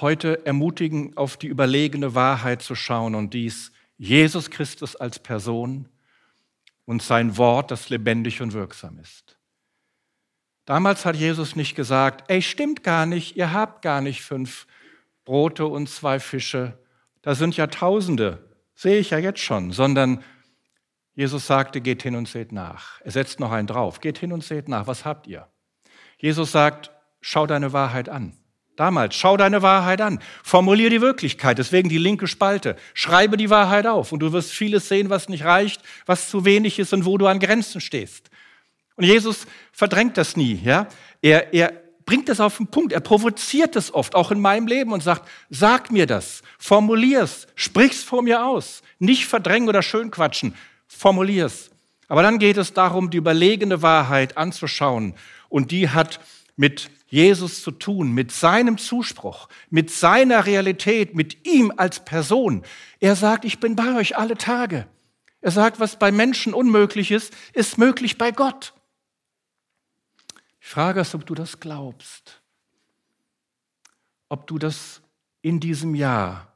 heute 0.00 0.44
ermutigen, 0.46 1.16
auf 1.16 1.36
die 1.36 1.46
überlegene 1.46 2.14
Wahrheit 2.14 2.62
zu 2.62 2.74
schauen 2.74 3.14
und 3.14 3.34
dies 3.34 3.72
Jesus 3.96 4.50
Christus 4.50 4.96
als 4.96 5.18
Person 5.18 5.88
und 6.84 7.02
sein 7.02 7.36
Wort, 7.36 7.70
das 7.70 7.88
lebendig 7.88 8.42
und 8.42 8.52
wirksam 8.52 8.98
ist. 8.98 9.38
Damals 10.64 11.04
hat 11.04 11.16
Jesus 11.16 11.56
nicht 11.56 11.74
gesagt, 11.74 12.30
ey, 12.30 12.42
stimmt 12.42 12.82
gar 12.82 13.06
nicht, 13.06 13.36
ihr 13.36 13.52
habt 13.52 13.82
gar 13.82 14.00
nicht 14.00 14.22
fünf 14.22 14.66
Brote 15.24 15.66
und 15.66 15.88
zwei 15.88 16.20
Fische, 16.20 16.78
da 17.22 17.34
sind 17.34 17.56
ja 17.56 17.66
Tausende, 17.66 18.50
sehe 18.74 18.98
ich 18.98 19.10
ja 19.10 19.18
jetzt 19.18 19.40
schon, 19.40 19.72
sondern 19.72 20.22
Jesus 21.14 21.46
sagte, 21.46 21.80
geht 21.80 22.02
hin 22.02 22.16
und 22.16 22.28
seht 22.28 22.52
nach. 22.52 23.00
Er 23.02 23.12
setzt 23.12 23.38
noch 23.38 23.52
einen 23.52 23.68
drauf. 23.68 24.00
Geht 24.00 24.18
hin 24.18 24.32
und 24.32 24.42
seht 24.42 24.68
nach. 24.68 24.86
Was 24.86 25.04
habt 25.04 25.26
ihr? 25.26 25.48
Jesus 26.18 26.50
sagt, 26.52 26.90
schau 27.20 27.46
deine 27.46 27.72
Wahrheit 27.72 28.08
an. 28.08 28.36
Damals, 28.76 29.14
schau 29.14 29.36
deine 29.36 29.62
Wahrheit 29.62 30.00
an. 30.00 30.20
Formulier 30.42 30.90
die 30.90 31.00
Wirklichkeit, 31.00 31.58
deswegen 31.58 31.88
die 31.88 31.98
linke 31.98 32.26
Spalte. 32.26 32.76
Schreibe 32.92 33.36
die 33.36 33.50
Wahrheit 33.50 33.86
auf 33.86 34.10
und 34.10 34.20
du 34.20 34.32
wirst 34.32 34.50
vieles 34.50 34.88
sehen, 34.88 35.10
was 35.10 35.28
nicht 35.28 35.44
reicht, 35.44 35.82
was 36.06 36.28
zu 36.28 36.44
wenig 36.44 36.78
ist 36.78 36.92
und 36.92 37.04
wo 37.04 37.16
du 37.16 37.26
an 37.26 37.38
Grenzen 37.38 37.80
stehst. 37.80 38.30
Und 38.96 39.04
Jesus 39.04 39.46
verdrängt 39.72 40.16
das 40.16 40.36
nie, 40.36 40.60
ja? 40.64 40.88
Er, 41.22 41.54
er 41.54 41.72
bringt 42.04 42.28
das 42.28 42.40
auf 42.40 42.56
den 42.58 42.66
Punkt. 42.66 42.92
Er 42.92 43.00
provoziert 43.00 43.76
es 43.76 43.94
oft, 43.94 44.14
auch 44.14 44.30
in 44.30 44.40
meinem 44.40 44.66
Leben 44.66 44.92
und 44.92 45.02
sagt, 45.02 45.28
sag 45.50 45.90
mir 45.90 46.06
das, 46.06 46.42
formulier's, 46.58 47.46
sprich's 47.54 48.02
vor 48.02 48.22
mir 48.22 48.44
aus. 48.44 48.82
Nicht 48.98 49.26
verdrängen 49.26 49.68
oder 49.68 49.82
schönquatschen 49.82 50.54
formulier's. 50.86 51.70
Aber 52.08 52.22
dann 52.22 52.38
geht 52.38 52.56
es 52.56 52.72
darum, 52.72 53.10
die 53.10 53.16
überlegene 53.16 53.82
Wahrheit 53.82 54.36
anzuschauen. 54.36 55.14
Und 55.48 55.70
die 55.70 55.88
hat 55.88 56.20
mit 56.56 56.90
Jesus 57.06 57.62
zu 57.62 57.70
tun, 57.70 58.12
mit 58.12 58.32
seinem 58.32 58.78
Zuspruch, 58.78 59.48
mit 59.70 59.90
seiner 59.90 60.46
Realität, 60.46 61.14
mit 61.14 61.46
ihm 61.46 61.72
als 61.76 62.04
Person. 62.04 62.64
Er 63.00 63.16
sagt, 63.16 63.44
ich 63.44 63.60
bin 63.60 63.76
bei 63.76 63.96
euch 63.96 64.16
alle 64.16 64.36
Tage. 64.36 64.86
Er 65.40 65.50
sagt, 65.50 65.78
was 65.78 65.98
bei 65.98 66.10
Menschen 66.10 66.54
unmöglich 66.54 67.10
ist, 67.10 67.34
ist 67.52 67.78
möglich 67.78 68.18
bei 68.18 68.30
Gott. 68.30 68.74
Ich 70.60 70.66
frage 70.66 71.00
es, 71.00 71.14
ob 71.14 71.26
du 71.26 71.34
das 71.34 71.60
glaubst. 71.60 72.40
Ob 74.28 74.46
du 74.46 74.58
das 74.58 75.02
in 75.42 75.60
diesem 75.60 75.94
Jahr 75.94 76.54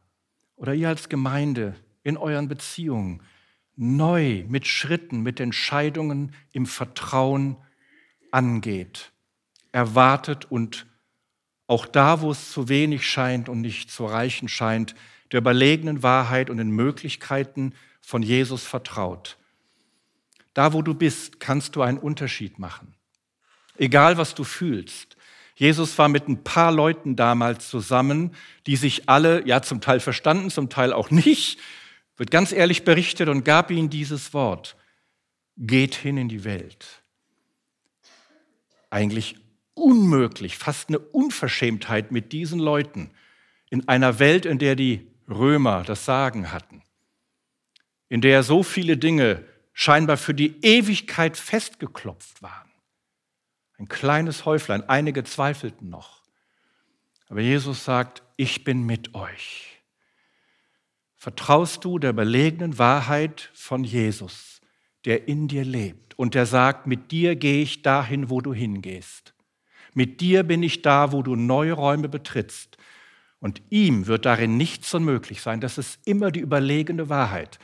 oder 0.56 0.74
ihr 0.74 0.88
als 0.88 1.08
Gemeinde 1.08 1.76
in 2.02 2.16
euren 2.16 2.48
Beziehungen 2.48 3.22
neu 3.76 4.44
mit 4.48 4.66
Schritten, 4.66 5.20
mit 5.20 5.38
Entscheidungen 5.38 6.34
im 6.52 6.66
Vertrauen 6.66 7.56
angeht, 8.32 9.12
erwartet 9.78 10.50
und 10.50 10.86
auch 11.68 11.86
da, 11.86 12.20
wo 12.20 12.32
es 12.32 12.50
zu 12.50 12.68
wenig 12.68 13.06
scheint 13.06 13.48
und 13.48 13.60
nicht 13.60 13.90
zu 13.90 14.06
reichen 14.06 14.48
scheint, 14.48 14.96
der 15.30 15.38
überlegenen 15.38 16.02
Wahrheit 16.02 16.50
und 16.50 16.56
den 16.56 16.70
Möglichkeiten 16.70 17.74
von 18.00 18.22
Jesus 18.22 18.64
vertraut. 18.64 19.36
Da, 20.52 20.72
wo 20.72 20.82
du 20.82 20.94
bist, 20.94 21.38
kannst 21.38 21.76
du 21.76 21.82
einen 21.82 21.98
Unterschied 21.98 22.58
machen. 22.58 22.94
Egal, 23.76 24.16
was 24.18 24.34
du 24.34 24.42
fühlst. 24.42 25.16
Jesus 25.54 25.96
war 25.98 26.08
mit 26.08 26.26
ein 26.28 26.42
paar 26.42 26.72
Leuten 26.72 27.14
damals 27.14 27.68
zusammen, 27.68 28.34
die 28.66 28.76
sich 28.76 29.08
alle, 29.08 29.46
ja, 29.46 29.62
zum 29.62 29.80
Teil 29.80 30.00
verstanden, 30.00 30.50
zum 30.50 30.70
Teil 30.70 30.92
auch 30.92 31.10
nicht, 31.10 31.60
wird 32.16 32.32
ganz 32.32 32.50
ehrlich 32.50 32.84
berichtet 32.84 33.28
und 33.28 33.44
gab 33.44 33.70
ihnen 33.70 33.90
dieses 33.90 34.34
Wort. 34.34 34.76
Geht 35.56 35.94
hin 35.94 36.16
in 36.16 36.28
die 36.28 36.42
Welt. 36.42 37.02
Eigentlich 38.90 39.36
unmöglich, 39.78 40.58
fast 40.58 40.88
eine 40.88 40.98
Unverschämtheit 40.98 42.12
mit 42.12 42.32
diesen 42.32 42.58
Leuten 42.58 43.10
in 43.70 43.88
einer 43.88 44.18
Welt, 44.18 44.46
in 44.46 44.58
der 44.58 44.76
die 44.76 45.06
Römer 45.28 45.82
das 45.84 46.04
Sagen 46.04 46.52
hatten, 46.52 46.82
in 48.08 48.20
der 48.20 48.42
so 48.42 48.62
viele 48.62 48.96
Dinge 48.96 49.44
scheinbar 49.72 50.16
für 50.16 50.34
die 50.34 50.60
Ewigkeit 50.62 51.36
festgeklopft 51.36 52.42
waren. 52.42 52.70
Ein 53.78 53.88
kleines 53.88 54.44
Häuflein, 54.44 54.88
einige 54.88 55.22
zweifelten 55.22 55.88
noch. 55.88 56.22
Aber 57.28 57.40
Jesus 57.40 57.84
sagt, 57.84 58.22
ich 58.36 58.64
bin 58.64 58.84
mit 58.84 59.14
euch. 59.14 59.80
Vertraust 61.14 61.84
du 61.84 61.98
der 61.98 62.12
belegenen 62.12 62.78
Wahrheit 62.78 63.50
von 63.52 63.84
Jesus, 63.84 64.60
der 65.04 65.28
in 65.28 65.46
dir 65.46 65.64
lebt 65.64 66.18
und 66.18 66.34
der 66.34 66.46
sagt, 66.46 66.86
mit 66.86 67.10
dir 67.12 67.36
gehe 67.36 67.62
ich 67.62 67.82
dahin, 67.82 68.30
wo 68.30 68.40
du 68.40 68.54
hingehst. 68.54 69.34
Mit 69.98 70.20
dir 70.20 70.44
bin 70.44 70.62
ich 70.62 70.82
da, 70.82 71.10
wo 71.10 71.24
du 71.24 71.34
neue 71.34 71.72
Räume 71.72 72.08
betrittst. 72.08 72.76
Und 73.40 73.60
ihm 73.68 74.06
wird 74.06 74.26
darin 74.26 74.56
nichts 74.56 74.94
unmöglich 74.94 75.42
sein. 75.42 75.60
Das 75.60 75.76
ist 75.76 75.98
immer 76.04 76.30
die 76.30 76.38
überlegene 76.38 77.08
Wahrheit. 77.08 77.58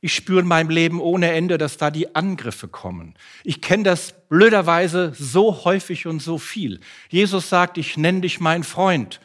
Ich 0.00 0.14
spüre 0.14 0.40
in 0.40 0.46
meinem 0.46 0.70
Leben 0.70 0.98
ohne 0.98 1.32
Ende, 1.32 1.58
dass 1.58 1.76
da 1.76 1.90
die 1.90 2.14
Angriffe 2.14 2.68
kommen. 2.68 3.12
Ich 3.42 3.60
kenne 3.60 3.82
das 3.82 4.14
blöderweise 4.30 5.12
so 5.14 5.66
häufig 5.66 6.06
und 6.06 6.20
so 6.20 6.38
viel. 6.38 6.80
Jesus 7.10 7.50
sagt, 7.50 7.76
ich 7.76 7.98
nenne 7.98 8.22
dich 8.22 8.40
mein 8.40 8.64
Freund. 8.64 9.20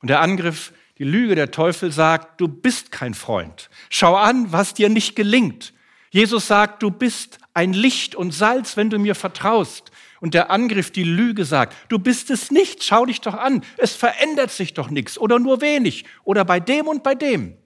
Und 0.00 0.08
der 0.08 0.22
Angriff, 0.22 0.72
die 0.98 1.04
Lüge 1.04 1.36
der 1.36 1.52
Teufel 1.52 1.92
sagt, 1.92 2.40
du 2.40 2.48
bist 2.48 2.90
kein 2.90 3.14
Freund. 3.14 3.70
Schau 3.90 4.16
an, 4.16 4.50
was 4.50 4.74
dir 4.74 4.88
nicht 4.88 5.14
gelingt. 5.14 5.72
Jesus 6.10 6.48
sagt, 6.48 6.82
du 6.82 6.90
bist 6.90 7.38
ein 7.54 7.72
Licht 7.72 8.16
und 8.16 8.32
Salz, 8.32 8.76
wenn 8.76 8.90
du 8.90 8.98
mir 8.98 9.14
vertraust 9.14 9.92
und 10.22 10.34
der 10.34 10.52
Angriff, 10.52 10.92
die 10.92 11.02
Lüge 11.02 11.44
sagt, 11.44 11.74
du 11.88 11.98
bist 11.98 12.30
es 12.30 12.52
nicht, 12.52 12.84
schau 12.84 13.04
dich 13.06 13.20
doch 13.20 13.34
an, 13.34 13.64
es 13.76 13.96
verändert 13.96 14.52
sich 14.52 14.72
doch 14.72 14.88
nichts 14.88 15.18
oder 15.18 15.40
nur 15.40 15.60
wenig 15.60 16.04
oder 16.22 16.44
bei 16.44 16.60
dem 16.60 16.86
und 16.86 17.02
bei 17.02 17.16
dem. 17.16 17.56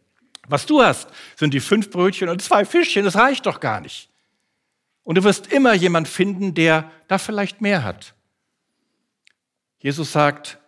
Was 0.49 0.65
du 0.65 0.83
hast, 0.83 1.11
sind 1.37 1.53
die 1.53 1.61
fünf 1.61 1.91
Brötchen 1.91 2.31
und 2.31 2.41
zwei 2.41 2.65
Fischchen, 2.65 3.05
das 3.05 3.17
reicht 3.17 3.45
doch 3.45 3.61
gar 3.61 3.83
nicht. 3.83 4.09
Und 5.05 5.19
du 5.19 5.25
wirst 5.25 5.53
immer 5.53 5.75
jemand 5.75 6.09
finden, 6.09 6.55
der 6.55 6.91
da 7.09 7.19
vielleicht 7.19 7.61
mehr 7.61 7.85
hat. 7.85 8.15
Jesus 9.79 10.13
sagt, 10.13 10.59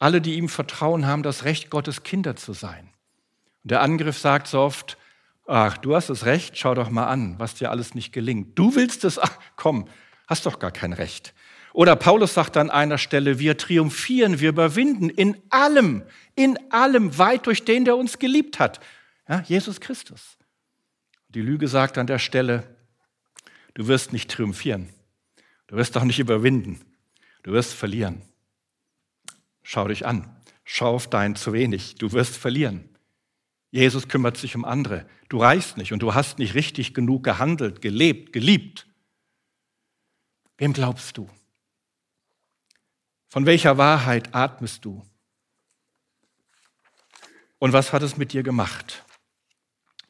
alle, 0.00 0.20
die 0.20 0.34
ihm 0.34 0.48
vertrauen, 0.48 1.06
haben 1.06 1.22
das 1.22 1.44
Recht, 1.44 1.70
Gottes 1.70 2.02
Kinder 2.02 2.34
zu 2.34 2.52
sein. 2.52 2.90
Und 3.62 3.70
der 3.70 3.82
Angriff 3.82 4.18
sagt 4.18 4.48
so 4.48 4.58
oft, 4.58 4.98
ach, 5.46 5.78
du 5.78 5.94
hast 5.94 6.10
das 6.10 6.24
Recht, 6.26 6.58
schau 6.58 6.74
doch 6.74 6.90
mal 6.90 7.06
an, 7.06 7.38
was 7.38 7.54
dir 7.54 7.70
alles 7.70 7.94
nicht 7.94 8.12
gelingt. 8.12 8.58
Du 8.58 8.74
willst 8.74 9.04
es, 9.04 9.20
ach, 9.20 9.38
komm, 9.54 9.86
hast 10.30 10.46
doch 10.46 10.58
gar 10.58 10.70
kein 10.70 10.92
Recht. 10.92 11.34
Oder 11.72 11.96
Paulus 11.96 12.34
sagt 12.34 12.56
an 12.56 12.70
einer 12.70 12.98
Stelle, 12.98 13.38
wir 13.38 13.56
triumphieren, 13.56 14.40
wir 14.40 14.48
überwinden 14.48 15.08
in 15.08 15.36
allem, 15.50 16.02
in 16.34 16.58
allem 16.72 17.18
weit 17.18 17.46
durch 17.46 17.64
den, 17.64 17.84
der 17.84 17.96
uns 17.96 18.18
geliebt 18.18 18.58
hat. 18.58 18.80
Ja, 19.28 19.40
Jesus 19.40 19.80
Christus. 19.80 20.38
Die 21.28 21.42
Lüge 21.42 21.68
sagt 21.68 21.98
an 21.98 22.06
der 22.06 22.18
Stelle, 22.18 22.76
du 23.74 23.86
wirst 23.86 24.12
nicht 24.12 24.30
triumphieren. 24.30 24.88
Du 25.68 25.76
wirst 25.76 25.96
auch 25.96 26.04
nicht 26.04 26.18
überwinden. 26.18 26.80
Du 27.42 27.52
wirst 27.52 27.74
verlieren. 27.74 28.22
Schau 29.62 29.86
dich 29.86 30.06
an. 30.06 30.36
Schau 30.64 30.94
auf 30.94 31.08
dein 31.08 31.36
zu 31.36 31.52
wenig. 31.52 31.94
Du 31.96 32.12
wirst 32.12 32.36
verlieren. 32.36 32.88
Jesus 33.70 34.08
kümmert 34.08 34.36
sich 34.36 34.56
um 34.56 34.64
andere. 34.64 35.06
Du 35.28 35.38
reichst 35.38 35.76
nicht 35.76 35.92
und 35.92 36.02
du 36.02 36.14
hast 36.14 36.40
nicht 36.40 36.54
richtig 36.54 36.92
genug 36.94 37.22
gehandelt, 37.22 37.80
gelebt, 37.80 38.32
geliebt. 38.32 38.86
Wem 40.60 40.74
glaubst 40.74 41.16
du? 41.16 41.26
Von 43.28 43.46
welcher 43.46 43.78
Wahrheit 43.78 44.34
atmest 44.34 44.84
du? 44.84 45.02
Und 47.58 47.72
was 47.72 47.94
hat 47.94 48.02
es 48.02 48.18
mit 48.18 48.34
dir 48.34 48.42
gemacht? 48.42 49.02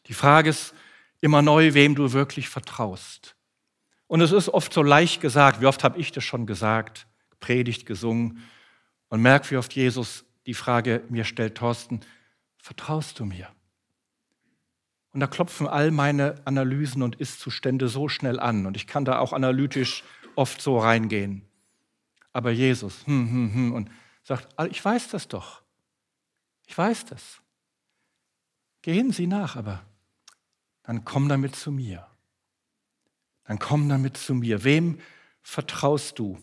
Die 0.07 0.13
Frage 0.13 0.51
ist 0.51 0.75
immer 1.21 1.41
neu, 1.41 1.75
wem 1.75 1.95
du 1.95 2.13
wirklich 2.13 2.49
vertraust. 2.49 3.37
Und 4.09 4.23
es 4.23 4.33
ist 4.33 4.49
oft 4.49 4.73
so 4.73 4.83
leicht 4.83 5.21
gesagt, 5.21 5.61
wie 5.61 5.67
oft 5.67 5.85
habe 5.85 6.01
ich 6.01 6.11
das 6.11 6.25
schon 6.25 6.47
gesagt, 6.47 7.07
predigt, 7.39 7.87
gesungen 7.87 8.43
und 9.09 9.23
merk, 9.23 9.49
wie 9.53 9.57
oft 9.57 9.73
Jesus 9.73 10.25
die 10.47 10.55
Frage 10.55 11.05
mir 11.11 11.23
stellt, 11.23 11.59
Thorsten, 11.59 12.01
vertraust 12.59 13.21
du 13.21 13.25
mir? 13.25 13.49
Und 15.13 15.21
da 15.21 15.29
klopfen 15.29 15.69
all 15.69 15.93
meine 15.93 16.45
Analysen 16.45 17.03
und 17.03 17.15
Ist-Zustände 17.15 17.87
so 17.87 18.09
schnell 18.09 18.41
an 18.41 18.67
und 18.67 18.77
ich 18.77 18.89
kann 18.89 19.05
da 19.05 19.21
auch 19.21 19.33
analytisch 19.33 20.03
oft 20.37 20.61
so 20.61 20.79
reingehen. 20.79 21.43
Aber 22.33 22.51
Jesus, 22.51 23.07
hm, 23.07 23.31
hm, 23.31 23.55
hm, 23.55 23.73
und 23.73 23.91
sagt, 24.23 24.49
ah, 24.57 24.67
ich 24.67 24.85
weiß 24.85 25.09
das 25.09 25.29
doch. 25.29 25.63
Ich 26.67 26.77
weiß 26.77 27.07
das. 27.07 27.41
Gehen 28.83 29.13
Sie 29.13 29.27
nach, 29.27 29.57
aber 29.57 29.83
dann 30.85 31.05
komm 31.05 31.29
damit 31.29 31.57
zu 31.57 31.73
mir. 31.73 32.07
Dann 33.45 33.59
komm 33.59 33.89
damit 33.89 34.17
zu 34.17 34.35
mir. 34.35 34.65
Wem 34.65 35.01
vertraust 35.43 36.19
du, 36.19 36.39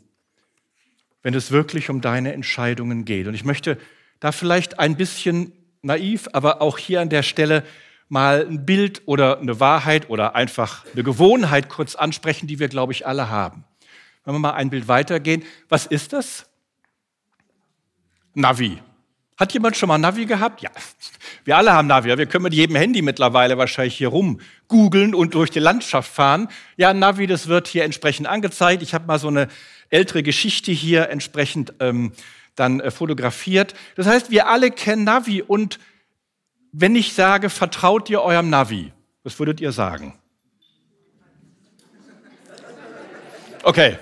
wenn 1.23 1.34
es 1.34 1.52
wirklich 1.52 1.89
um 1.89 2.02
deine 2.02 2.34
Entscheidungen 2.34 3.06
geht? 3.06 3.28
Und 3.28 3.34
ich 3.34 3.45
möchte 3.45 3.80
da 4.19 4.32
vielleicht 4.32 4.80
ein 4.80 4.97
bisschen 4.97 5.54
naiv, 5.82 6.28
aber 6.34 6.62
auch 6.62 6.78
hier 6.78 7.02
an 7.02 7.10
der 7.10 7.23
Stelle 7.23 7.63
mal 8.10 8.45
ein 8.45 8.65
Bild 8.65 9.02
oder 9.06 9.39
eine 9.39 9.60
Wahrheit 9.60 10.10
oder 10.10 10.36
einfach 10.36 10.86
eine 10.93 11.04
Gewohnheit 11.04 11.69
kurz 11.69 11.95
ansprechen, 11.95 12.47
die 12.47 12.60
wir, 12.60 12.67
glaube 12.67 12.93
ich, 12.93 13.06
alle 13.08 13.30
haben. 13.30 13.65
Wenn 14.27 14.35
wir 14.35 14.39
mal 14.39 14.55
ein 14.55 14.69
Bild 14.69 14.89
weitergehen, 14.89 15.45
was 15.69 15.85
ist 15.85 16.11
das? 16.11 16.47
Navi. 18.33 18.77
Hat 19.37 19.53
jemand 19.53 19.77
schon 19.77 19.87
mal 19.87 19.97
Navi 19.97 20.25
gehabt? 20.25 20.61
Ja, 20.61 20.69
wir 21.45 21.55
alle 21.55 21.71
haben 21.71 21.87
Navi. 21.87 22.09
Wir 22.17 22.25
können 22.25 22.43
mit 22.43 22.53
jedem 22.53 22.75
Handy 22.75 23.01
mittlerweile 23.01 23.57
wahrscheinlich 23.57 23.95
hier 23.95 24.09
rum 24.09 24.41
googeln 24.67 25.15
und 25.15 25.33
durch 25.33 25.49
die 25.49 25.59
Landschaft 25.59 26.11
fahren. 26.11 26.49
Ja, 26.75 26.93
Navi, 26.93 27.25
das 27.25 27.47
wird 27.47 27.69
hier 27.69 27.85
entsprechend 27.85 28.27
angezeigt. 28.27 28.83
Ich 28.83 28.93
habe 28.93 29.07
mal 29.07 29.17
so 29.17 29.29
eine 29.29 29.47
ältere 29.89 30.23
Geschichte 30.23 30.73
hier 30.73 31.07
entsprechend 31.07 31.75
ähm, 31.79 32.11
dann 32.55 32.81
äh, 32.81 32.91
fotografiert. 32.91 33.75
Das 33.95 34.07
heißt, 34.07 34.29
wir 34.29 34.49
alle 34.49 34.71
kennen 34.71 35.05
Navi. 35.05 35.41
Und 35.41 35.79
wenn 36.73 36.97
ich 36.97 37.13
sage, 37.13 37.49
vertraut 37.49 38.09
ihr 38.09 38.21
eurem 38.21 38.49
Navi, 38.49 38.91
was 39.23 39.39
würdet 39.39 39.61
ihr 39.61 39.71
sagen? 39.71 40.19
Okay, 43.63 43.97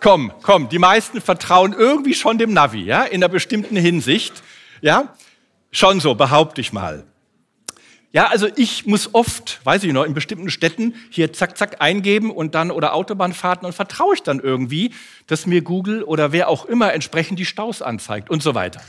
komm, 0.00 0.32
komm, 0.42 0.68
die 0.68 0.78
meisten 0.78 1.20
vertrauen 1.20 1.72
irgendwie 1.72 2.14
schon 2.14 2.38
dem 2.38 2.52
Navi, 2.52 2.82
ja, 2.82 3.04
in 3.04 3.22
einer 3.22 3.28
bestimmten 3.28 3.76
Hinsicht, 3.76 4.42
ja, 4.80 5.14
schon 5.70 6.00
so, 6.00 6.14
behaupte 6.14 6.60
ich 6.60 6.72
mal. 6.72 7.04
Ja, 8.12 8.26
also 8.26 8.48
ich 8.56 8.86
muss 8.86 9.14
oft, 9.14 9.60
weiß 9.62 9.84
ich 9.84 9.92
noch, 9.92 10.02
in 10.04 10.14
bestimmten 10.14 10.50
Städten 10.50 10.94
hier 11.10 11.32
zack, 11.32 11.56
zack 11.56 11.80
eingeben 11.80 12.32
und 12.32 12.56
dann 12.56 12.72
oder 12.72 12.92
Autobahnfahrten 12.94 13.64
und 13.64 13.72
vertraue 13.72 14.14
ich 14.14 14.22
dann 14.24 14.40
irgendwie, 14.40 14.92
dass 15.28 15.46
mir 15.46 15.62
Google 15.62 16.02
oder 16.02 16.32
wer 16.32 16.48
auch 16.48 16.64
immer 16.64 16.92
entsprechend 16.92 17.38
die 17.38 17.44
Staus 17.44 17.82
anzeigt 17.82 18.28
und 18.28 18.42
so 18.42 18.56
weiter. 18.56 18.80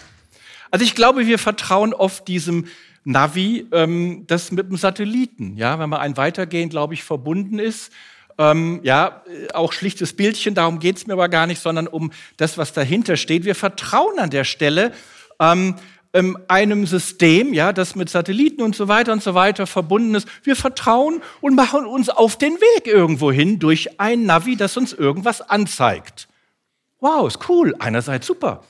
Also 0.71 0.83
ich 0.83 0.95
glaube, 0.95 1.27
wir 1.27 1.37
vertrauen 1.37 1.93
oft 1.93 2.27
diesem 2.27 2.65
Navi, 3.03 3.67
ähm, 3.71 4.23
das 4.25 4.51
mit 4.51 4.69
dem 4.69 4.77
Satelliten, 4.77 5.55
ja, 5.55 5.77
wenn 5.77 5.89
man 5.89 5.99
ein 5.99 6.17
weitergehen, 6.17 6.69
glaube 6.69 6.95
ich, 6.95 7.03
verbunden 7.03 7.59
ist 7.59 7.91
ähm, 8.37 8.79
ja, 8.83 9.23
auch 9.53 9.73
schlichtes 9.73 10.13
Bildchen, 10.13 10.55
darum 10.55 10.79
geht 10.79 10.97
es 10.97 11.07
mir 11.07 11.13
aber 11.13 11.29
gar 11.29 11.47
nicht, 11.47 11.61
sondern 11.61 11.87
um 11.87 12.11
das, 12.37 12.57
was 12.57 12.73
dahinter 12.73 13.17
steht. 13.17 13.45
Wir 13.45 13.55
vertrauen 13.55 14.19
an 14.19 14.29
der 14.29 14.43
Stelle 14.43 14.93
ähm, 15.39 15.75
ähm, 16.13 16.37
einem 16.47 16.85
System, 16.85 17.53
ja, 17.53 17.71
das 17.73 17.95
mit 17.95 18.09
Satelliten 18.09 18.61
und 18.61 18.75
so 18.75 18.87
weiter 18.87 19.13
und 19.13 19.23
so 19.23 19.33
weiter 19.33 19.65
verbunden 19.67 20.15
ist. 20.15 20.27
Wir 20.43 20.55
vertrauen 20.55 21.21
und 21.39 21.55
machen 21.55 21.85
uns 21.85 22.09
auf 22.09 22.37
den 22.37 22.53
Weg 22.53 22.87
irgendwo 22.87 23.31
hin 23.31 23.59
durch 23.59 23.99
ein 23.99 24.25
Navi, 24.25 24.55
das 24.55 24.75
uns 24.77 24.93
irgendwas 24.93 25.41
anzeigt. 25.41 26.27
Wow, 26.99 27.27
ist 27.27 27.49
cool. 27.49 27.75
Einerseits 27.79 28.27
super. 28.27 28.63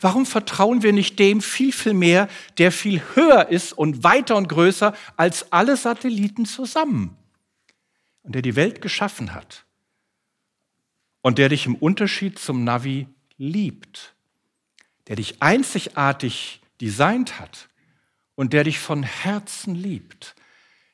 Warum 0.00 0.26
vertrauen 0.26 0.82
wir 0.82 0.92
nicht 0.92 1.18
dem 1.18 1.40
viel, 1.40 1.72
viel 1.72 1.94
mehr, 1.94 2.28
der 2.58 2.72
viel 2.72 3.02
höher 3.14 3.48
ist 3.48 3.72
und 3.72 4.04
weiter 4.04 4.36
und 4.36 4.48
größer 4.48 4.94
als 5.16 5.52
alle 5.52 5.76
Satelliten 5.76 6.46
zusammen? 6.46 7.16
Und 8.22 8.34
der 8.34 8.42
die 8.42 8.56
Welt 8.56 8.80
geschaffen 8.80 9.34
hat. 9.34 9.64
Und 11.20 11.38
der 11.38 11.48
dich 11.48 11.66
im 11.66 11.74
Unterschied 11.74 12.38
zum 12.38 12.64
Navi 12.64 13.06
liebt, 13.36 14.14
der 15.06 15.16
dich 15.16 15.42
einzigartig 15.42 16.60
designt 16.80 17.38
hat. 17.38 17.68
Und 18.34 18.54
der 18.54 18.64
dich 18.64 18.78
von 18.78 19.02
Herzen 19.02 19.74
liebt. 19.74 20.34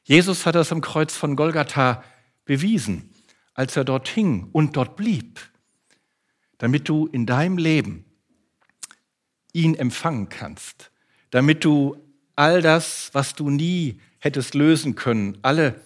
Jesus 0.02 0.44
hat 0.44 0.56
das 0.56 0.72
am 0.72 0.80
Kreuz 0.80 1.16
von 1.16 1.36
Golgatha 1.36 2.02
bewiesen, 2.44 3.10
als 3.54 3.76
er 3.76 3.84
dort 3.84 4.08
hing 4.08 4.48
und 4.52 4.76
dort 4.76 4.96
blieb, 4.96 5.40
damit 6.58 6.88
du 6.88 7.06
in 7.06 7.26
deinem 7.26 7.56
Leben 7.56 8.04
ihn 9.52 9.74
empfangen 9.74 10.28
kannst, 10.28 10.90
damit 11.30 11.64
du 11.64 11.96
all 12.36 12.60
das, 12.60 13.10
was 13.12 13.34
du 13.34 13.50
nie 13.50 14.00
hättest 14.18 14.54
lösen 14.54 14.94
können, 14.94 15.38
alle 15.42 15.80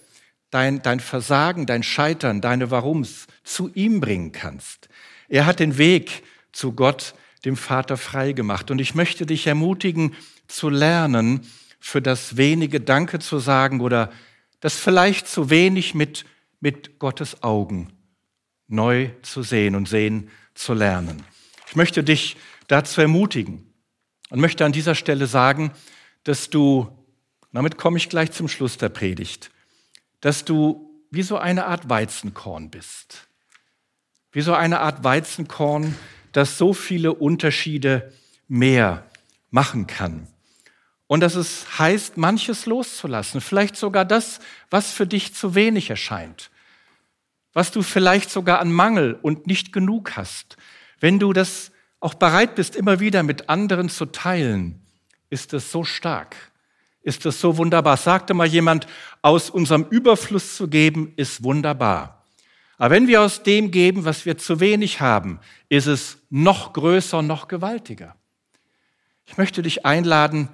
dein, 0.53 0.81
dein 0.81 0.99
Versagen, 0.99 1.65
dein 1.65 1.83
Scheitern, 1.83 2.41
deine 2.41 2.71
Warums 2.71 3.27
zu 3.43 3.71
ihm 3.73 3.99
bringen 3.99 4.31
kannst. 4.31 4.89
Er 5.27 5.45
hat 5.45 5.59
den 5.59 5.77
Weg 5.77 6.23
zu 6.51 6.73
Gott, 6.73 7.15
dem 7.45 7.57
Vater, 7.57 7.97
frei 7.97 8.33
gemacht. 8.33 8.71
Und 8.71 8.79
ich 8.79 8.95
möchte 8.95 9.25
dich 9.25 9.47
ermutigen, 9.47 10.15
zu 10.47 10.69
lernen, 10.69 11.41
für 11.79 12.01
das 12.01 12.37
wenige 12.37 12.79
Danke 12.79 13.19
zu 13.19 13.39
sagen 13.39 13.81
oder 13.81 14.11
das 14.59 14.75
vielleicht 14.75 15.27
zu 15.27 15.49
wenig 15.49 15.93
mit, 15.93 16.25
mit 16.61 16.99
Gottes 16.99 17.43
Augen 17.43 17.91
neu 18.67 19.09
zu 19.21 19.43
sehen 19.43 19.75
und 19.75 19.89
sehen 19.89 20.29
zu 20.53 20.73
lernen. 20.73 21.23
Ich 21.67 21.75
möchte 21.75 22.03
dich 22.03 22.37
dazu 22.67 23.01
ermutigen 23.01 23.73
und 24.29 24.39
möchte 24.39 24.63
an 24.63 24.71
dieser 24.71 24.95
Stelle 24.95 25.27
sagen, 25.27 25.71
dass 26.23 26.49
du, 26.49 26.87
damit 27.51 27.77
komme 27.77 27.97
ich 27.97 28.07
gleich 28.07 28.31
zum 28.31 28.47
Schluss 28.47 28.77
der 28.77 28.89
Predigt, 28.89 29.51
dass 30.23 30.45
du 30.45 30.89
wie 31.11 31.21
so 31.21 31.37
eine 31.37 31.65
Art 31.65 31.89
Weizenkorn 31.89 32.69
bist. 32.69 33.27
Wie 34.31 34.39
so 34.39 34.53
eine 34.53 34.79
Art 34.79 35.03
Weizenkorn, 35.03 35.95
das 36.31 36.57
so 36.57 36.73
viele 36.73 37.13
Unterschiede 37.13 38.13
mehr 38.47 39.05
machen 39.51 39.85
kann. 39.85 40.27
Und 41.07 41.19
dass 41.19 41.35
es 41.35 41.77
heißt, 41.77 42.15
manches 42.15 42.65
loszulassen, 42.65 43.41
vielleicht 43.41 43.75
sogar 43.75 44.05
das, 44.05 44.39
was 44.69 44.93
für 44.93 45.05
dich 45.05 45.35
zu 45.35 45.55
wenig 45.55 45.89
erscheint, 45.89 46.51
was 47.51 47.71
du 47.71 47.81
vielleicht 47.81 48.29
sogar 48.31 48.59
an 48.59 48.71
Mangel 48.71 49.19
und 49.21 49.45
nicht 49.45 49.73
genug 49.73 50.15
hast. 50.15 50.55
Wenn 51.01 51.19
du 51.19 51.33
das 51.33 51.73
auch 51.99 52.13
bereit 52.13 52.55
bist, 52.55 52.77
immer 52.77 53.01
wieder 53.01 53.23
mit 53.23 53.49
anderen 53.49 53.89
zu 53.89 54.05
teilen, 54.05 54.81
ist 55.29 55.53
es 55.53 55.69
so 55.69 55.83
stark, 55.83 56.37
ist 57.03 57.25
es 57.25 57.39
so 57.39 57.57
wunderbar. 57.57 57.97
Sagte 57.97 58.33
mal 58.33 58.47
jemand, 58.47 58.87
aus 59.21 59.49
unserem 59.49 59.85
Überfluss 59.89 60.55
zu 60.55 60.67
geben, 60.67 61.13
ist 61.17 61.43
wunderbar. 61.43 62.23
Aber 62.77 62.95
wenn 62.95 63.07
wir 63.07 63.21
aus 63.21 63.43
dem 63.43 63.71
geben, 63.71 64.05
was 64.05 64.25
wir 64.25 64.37
zu 64.37 64.59
wenig 64.59 64.99
haben, 64.99 65.39
ist 65.69 65.85
es 65.85 66.17
noch 66.29 66.73
größer, 66.73 67.21
noch 67.21 67.47
gewaltiger. 67.47 68.15
Ich 69.25 69.37
möchte 69.37 69.61
dich 69.61 69.85
einladen, 69.85 70.49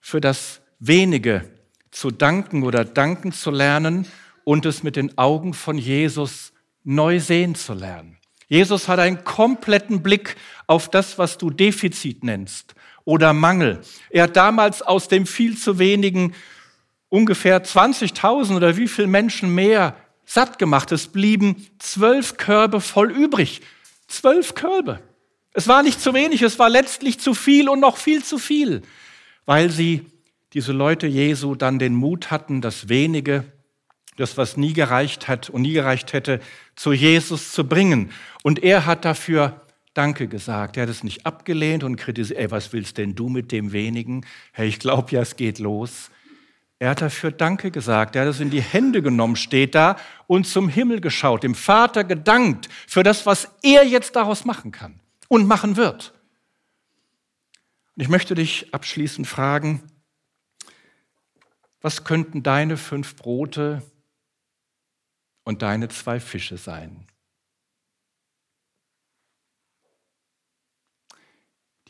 für 0.00 0.20
das 0.20 0.60
wenige 0.78 1.50
zu 1.90 2.10
danken 2.10 2.62
oder 2.62 2.84
danken 2.84 3.32
zu 3.32 3.50
lernen 3.50 4.06
und 4.44 4.66
es 4.66 4.82
mit 4.82 4.96
den 4.96 5.16
Augen 5.18 5.54
von 5.54 5.78
Jesus 5.78 6.52
neu 6.84 7.18
sehen 7.18 7.54
zu 7.54 7.72
lernen. 7.72 8.18
Jesus 8.46 8.88
hat 8.88 8.98
einen 8.98 9.24
kompletten 9.24 10.02
Blick 10.02 10.36
auf 10.66 10.90
das, 10.90 11.18
was 11.18 11.38
du 11.38 11.50
Defizit 11.50 12.22
nennst 12.24 12.74
oder 13.04 13.32
Mangel. 13.32 13.80
Er 14.10 14.24
hat 14.24 14.36
damals 14.36 14.82
aus 14.82 15.08
dem 15.08 15.26
viel 15.26 15.56
zu 15.56 15.78
wenigen 15.78 16.34
ungefähr 17.08 17.64
20.000 17.64 18.56
oder 18.56 18.76
wie 18.76 18.88
viel 18.88 19.06
Menschen 19.06 19.54
mehr 19.54 19.96
satt 20.24 20.58
gemacht. 20.58 20.90
Es 20.92 21.08
blieben 21.08 21.66
zwölf 21.78 22.36
Körbe 22.36 22.80
voll 22.80 23.10
übrig. 23.10 23.60
Zwölf 24.08 24.54
Körbe. 24.54 25.00
Es 25.52 25.68
war 25.68 25.82
nicht 25.82 26.00
zu 26.00 26.14
wenig, 26.14 26.42
es 26.42 26.58
war 26.58 26.68
letztlich 26.68 27.20
zu 27.20 27.34
viel 27.34 27.68
und 27.68 27.80
noch 27.80 27.96
viel 27.96 28.24
zu 28.24 28.38
viel 28.38 28.82
weil 29.46 29.70
sie, 29.70 30.06
diese 30.52 30.72
Leute 30.72 31.06
Jesu, 31.06 31.54
dann 31.54 31.78
den 31.78 31.94
Mut 31.94 32.30
hatten, 32.30 32.60
das 32.60 32.88
wenige, 32.88 33.44
das, 34.16 34.36
was 34.36 34.56
nie 34.56 34.72
gereicht 34.72 35.26
hat 35.26 35.50
und 35.50 35.62
nie 35.62 35.72
gereicht 35.72 36.12
hätte, 36.12 36.40
zu 36.76 36.92
Jesus 36.92 37.52
zu 37.52 37.66
bringen. 37.66 38.10
Und 38.42 38.62
er 38.62 38.86
hat 38.86 39.04
dafür 39.04 39.63
Danke 39.94 40.26
gesagt. 40.26 40.76
Er 40.76 40.82
hat 40.82 40.90
es 40.90 41.04
nicht 41.04 41.24
abgelehnt 41.24 41.84
und 41.84 41.96
kritisiert, 41.96 42.38
ey, 42.38 42.50
was 42.50 42.72
willst 42.72 42.98
denn 42.98 43.14
du 43.14 43.28
mit 43.28 43.52
dem 43.52 43.72
wenigen? 43.72 44.26
Hey, 44.52 44.68
ich 44.68 44.80
glaube 44.80 45.12
ja, 45.12 45.22
es 45.22 45.36
geht 45.36 45.60
los. 45.60 46.10
Er 46.80 46.90
hat 46.90 47.00
dafür 47.00 47.30
Danke 47.30 47.70
gesagt. 47.70 48.16
Er 48.16 48.22
hat 48.22 48.28
es 48.28 48.40
in 48.40 48.50
die 48.50 48.60
Hände 48.60 49.00
genommen, 49.00 49.36
steht 49.36 49.74
da, 49.74 49.96
und 50.26 50.46
zum 50.46 50.68
Himmel 50.68 51.00
geschaut, 51.00 51.44
dem 51.44 51.54
Vater 51.54 52.02
gedankt 52.02 52.68
für 52.86 53.04
das, 53.04 53.24
was 53.24 53.48
er 53.62 53.86
jetzt 53.86 54.16
daraus 54.16 54.44
machen 54.44 54.72
kann 54.72 55.00
und 55.28 55.46
machen 55.46 55.76
wird. 55.76 56.12
Und 57.96 58.02
ich 58.02 58.08
möchte 58.08 58.34
dich 58.34 58.74
abschließend 58.74 59.26
fragen, 59.26 59.82
was 61.80 62.02
könnten 62.02 62.42
deine 62.42 62.76
fünf 62.76 63.14
Brote 63.14 63.82
und 65.44 65.62
deine 65.62 65.88
zwei 65.88 66.18
Fische 66.18 66.56
sein? 66.56 67.06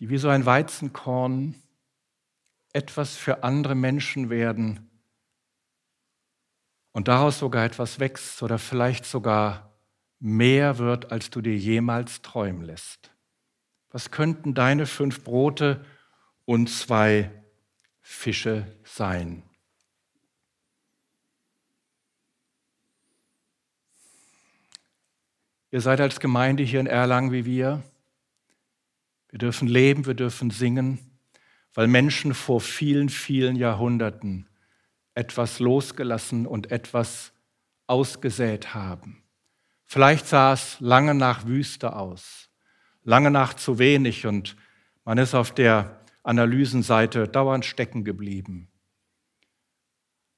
Die 0.04 0.10
wie 0.10 0.18
so 0.18 0.28
ein 0.28 0.44
Weizenkorn 0.44 1.54
etwas 2.74 3.16
für 3.16 3.42
andere 3.42 3.74
Menschen 3.74 4.28
werden 4.28 4.90
und 6.92 7.08
daraus 7.08 7.38
sogar 7.38 7.64
etwas 7.64 8.00
wächst 8.00 8.42
oder 8.42 8.58
vielleicht 8.58 9.06
sogar 9.06 9.74
mehr 10.18 10.76
wird, 10.76 11.10
als 11.10 11.30
du 11.30 11.40
dir 11.40 11.56
jemals 11.56 12.20
träumen 12.20 12.60
lässt. 12.60 13.14
Was 13.88 14.10
könnten 14.10 14.52
deine 14.52 14.84
fünf 14.84 15.24
Brote 15.24 15.82
und 16.44 16.68
zwei 16.68 17.30
Fische 18.02 18.66
sein. 18.84 19.42
Ihr 25.70 25.80
seid 25.80 26.02
als 26.02 26.20
Gemeinde 26.20 26.62
hier 26.62 26.80
in 26.80 26.86
Erlangen 26.86 27.32
wie 27.32 27.46
wir. 27.46 27.82
Wir 29.34 29.38
dürfen 29.38 29.66
leben, 29.66 30.06
wir 30.06 30.14
dürfen 30.14 30.50
singen, 30.50 31.00
weil 31.72 31.88
Menschen 31.88 32.34
vor 32.34 32.60
vielen, 32.60 33.08
vielen 33.08 33.56
Jahrhunderten 33.56 34.48
etwas 35.14 35.58
losgelassen 35.58 36.46
und 36.46 36.70
etwas 36.70 37.32
ausgesät 37.88 38.74
haben. 38.74 39.24
Vielleicht 39.82 40.28
sah 40.28 40.52
es 40.52 40.78
lange 40.78 41.16
nach 41.16 41.46
Wüste 41.46 41.96
aus, 41.96 42.48
lange 43.02 43.32
nach 43.32 43.54
zu 43.54 43.80
wenig 43.80 44.24
und 44.24 44.54
man 45.04 45.18
ist 45.18 45.34
auf 45.34 45.50
der 45.50 46.00
Analysenseite 46.22 47.26
dauernd 47.26 47.64
stecken 47.64 48.04
geblieben. 48.04 48.70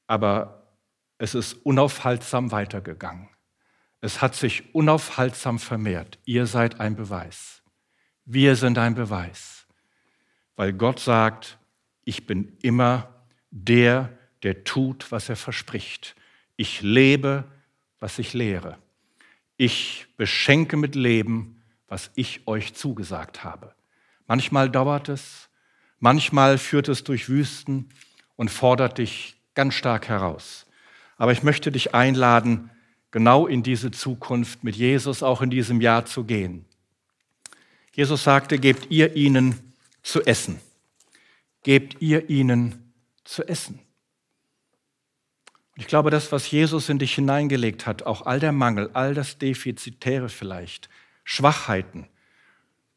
Aber 0.07 0.73
es 1.19 1.35
ist 1.35 1.53
unaufhaltsam 1.53 2.51
weitergegangen. 2.51 3.29
Es 4.01 4.23
hat 4.23 4.35
sich 4.35 4.75
unaufhaltsam 4.75 5.59
vermehrt. 5.59 6.19
Ihr 6.25 6.47
seid 6.47 6.81
ein 6.81 6.97
Beweis. 6.97 7.56
Wir 8.27 8.55
sind 8.57 8.77
ein 8.77 8.95
Beweis. 8.95 9.67
Weil 10.55 10.73
Gott 10.73 11.01
sagt, 11.01 11.59
ich 12.05 12.27
bin 12.27 12.57
immer 12.63 13.09
der, 13.51 14.11
der 14.43 14.65
tut, 14.65 15.11
was 15.11 15.29
er 15.29 15.37
verspricht. 15.37 16.15
Ich 16.57 16.83
lebe, 16.83 17.45
was 17.99 18.19
ich 18.19 18.35
lehre. 18.35 18.79
Ich 19.57 20.07
beschenke 20.19 20.77
mit 20.77 20.95
Leben, 20.95 21.63
was 21.89 22.11
ich 22.15 22.47
euch 22.47 22.75
zugesagt 22.75 23.43
habe. 23.45 23.75
Manchmal 24.27 24.71
dauert 24.71 25.09
es, 25.09 25.49
Manchmal 25.99 26.59
führt 26.59 26.89
es 26.89 27.05
durch 27.05 27.29
Wüsten 27.29 27.89
und 28.37 28.51
fordert 28.51 28.99
dich 28.99 29.37
ganz 29.55 29.75
stark 29.75 30.09
heraus. 30.09 30.67
Aber 31.17 31.33
ich 31.33 31.43
möchte 31.43 31.73
dich 31.73 31.95
einladen, 31.95 32.71
genau 33.11 33.47
in 33.47 33.63
diese 33.63 33.91
Zukunft 33.91 34.63
mit 34.63 34.77
Jesus 34.77 35.23
auch 35.23 35.41
in 35.41 35.49
diesem 35.49 35.81
Jahr 35.81 36.05
zu 36.05 36.25
gehen. 36.25 36.66
Jesus 37.97 38.25
sagte, 38.25 38.59
gebt 38.59 38.91
ihr 38.91 39.17
ihnen 39.17 39.73
zu 40.03 40.23
essen. 40.23 40.61
Gebt 41.63 42.03
ihr 42.03 42.29
ihnen 42.29 42.93
zu 43.25 43.43
essen. 43.49 43.81
Ich 45.77 45.87
glaube, 45.87 46.11
das, 46.11 46.31
was 46.31 46.51
Jesus 46.51 46.91
in 46.91 46.99
dich 46.99 47.15
hineingelegt 47.15 47.87
hat, 47.87 48.05
auch 48.05 48.27
all 48.27 48.39
der 48.39 48.53
Mangel, 48.53 48.91
all 48.93 49.15
das 49.15 49.39
Defizitäre 49.39 50.29
vielleicht, 50.29 50.91
Schwachheiten, 51.25 52.07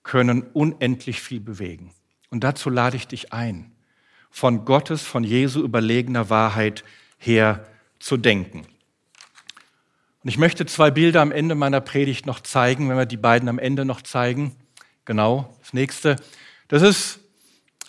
können 0.04 0.44
unendlich 0.44 1.22
viel 1.22 1.40
bewegen. 1.40 1.94
Und 2.30 2.44
dazu 2.44 2.70
lade 2.70 2.98
ich 2.98 3.08
dich 3.08 3.32
ein, 3.32 3.72
von 4.30 4.66
Gottes, 4.66 5.04
von 5.04 5.24
Jesu 5.24 5.64
überlegener 5.64 6.30
Wahrheit 6.30 6.84
her 7.18 7.66
zu 8.00 8.18
denken. 8.18 8.68
Und 10.24 10.30
ich 10.30 10.38
möchte 10.38 10.66
zwei 10.66 10.92
Bilder 10.92 11.22
am 11.22 11.32
Ende 11.32 11.56
meiner 11.56 11.80
Predigt 11.80 12.26
noch 12.26 12.42
zeigen, 12.42 12.90
wenn 12.90 12.98
wir 12.98 13.06
die 13.06 13.18
beiden 13.18 13.48
am 13.48 13.60
Ende 13.60 13.86
noch 13.86 14.02
zeigen. 14.02 14.58
Genau, 15.06 15.56
das 15.62 15.74
nächste. 15.74 16.16
Das 16.68 16.82
ist, 16.82 17.20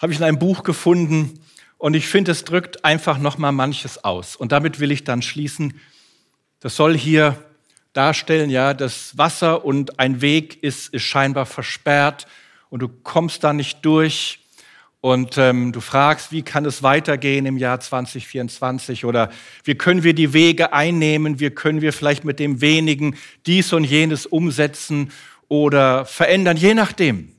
habe 0.00 0.12
ich 0.12 0.18
in 0.18 0.24
einem 0.24 0.38
Buch 0.38 0.62
gefunden 0.62 1.40
und 1.78 1.94
ich 1.94 2.06
finde, 2.08 2.32
es 2.32 2.44
drückt 2.44 2.84
einfach 2.84 3.18
noch 3.18 3.38
mal 3.38 3.52
manches 3.52 4.04
aus. 4.04 4.36
Und 4.36 4.52
damit 4.52 4.80
will 4.80 4.90
ich 4.90 5.04
dann 5.04 5.22
schließen. 5.22 5.80
Das 6.60 6.76
soll 6.76 6.96
hier 6.96 7.42
darstellen, 7.92 8.50
ja, 8.50 8.74
das 8.74 9.16
Wasser 9.18 9.64
und 9.64 9.98
ein 9.98 10.20
Weg 10.20 10.62
ist, 10.62 10.92
ist 10.92 11.02
scheinbar 11.02 11.46
versperrt 11.46 12.26
und 12.68 12.80
du 12.80 12.88
kommst 12.88 13.42
da 13.44 13.52
nicht 13.52 13.84
durch 13.84 14.40
und 15.00 15.38
ähm, 15.38 15.72
du 15.72 15.80
fragst, 15.80 16.30
wie 16.30 16.42
kann 16.42 16.66
es 16.66 16.82
weitergehen 16.82 17.46
im 17.46 17.56
Jahr 17.56 17.80
2024 17.80 19.06
oder 19.06 19.30
wie 19.64 19.74
können 19.74 20.02
wir 20.02 20.12
die 20.12 20.34
Wege 20.34 20.74
einnehmen, 20.74 21.40
wie 21.40 21.50
können 21.50 21.80
wir 21.80 21.92
vielleicht 21.92 22.24
mit 22.24 22.38
dem 22.38 22.60
wenigen 22.60 23.16
dies 23.46 23.72
und 23.72 23.84
jenes 23.84 24.26
umsetzen 24.26 25.10
oder 25.50 26.06
verändern, 26.06 26.56
je 26.56 26.74
nachdem. 26.74 27.34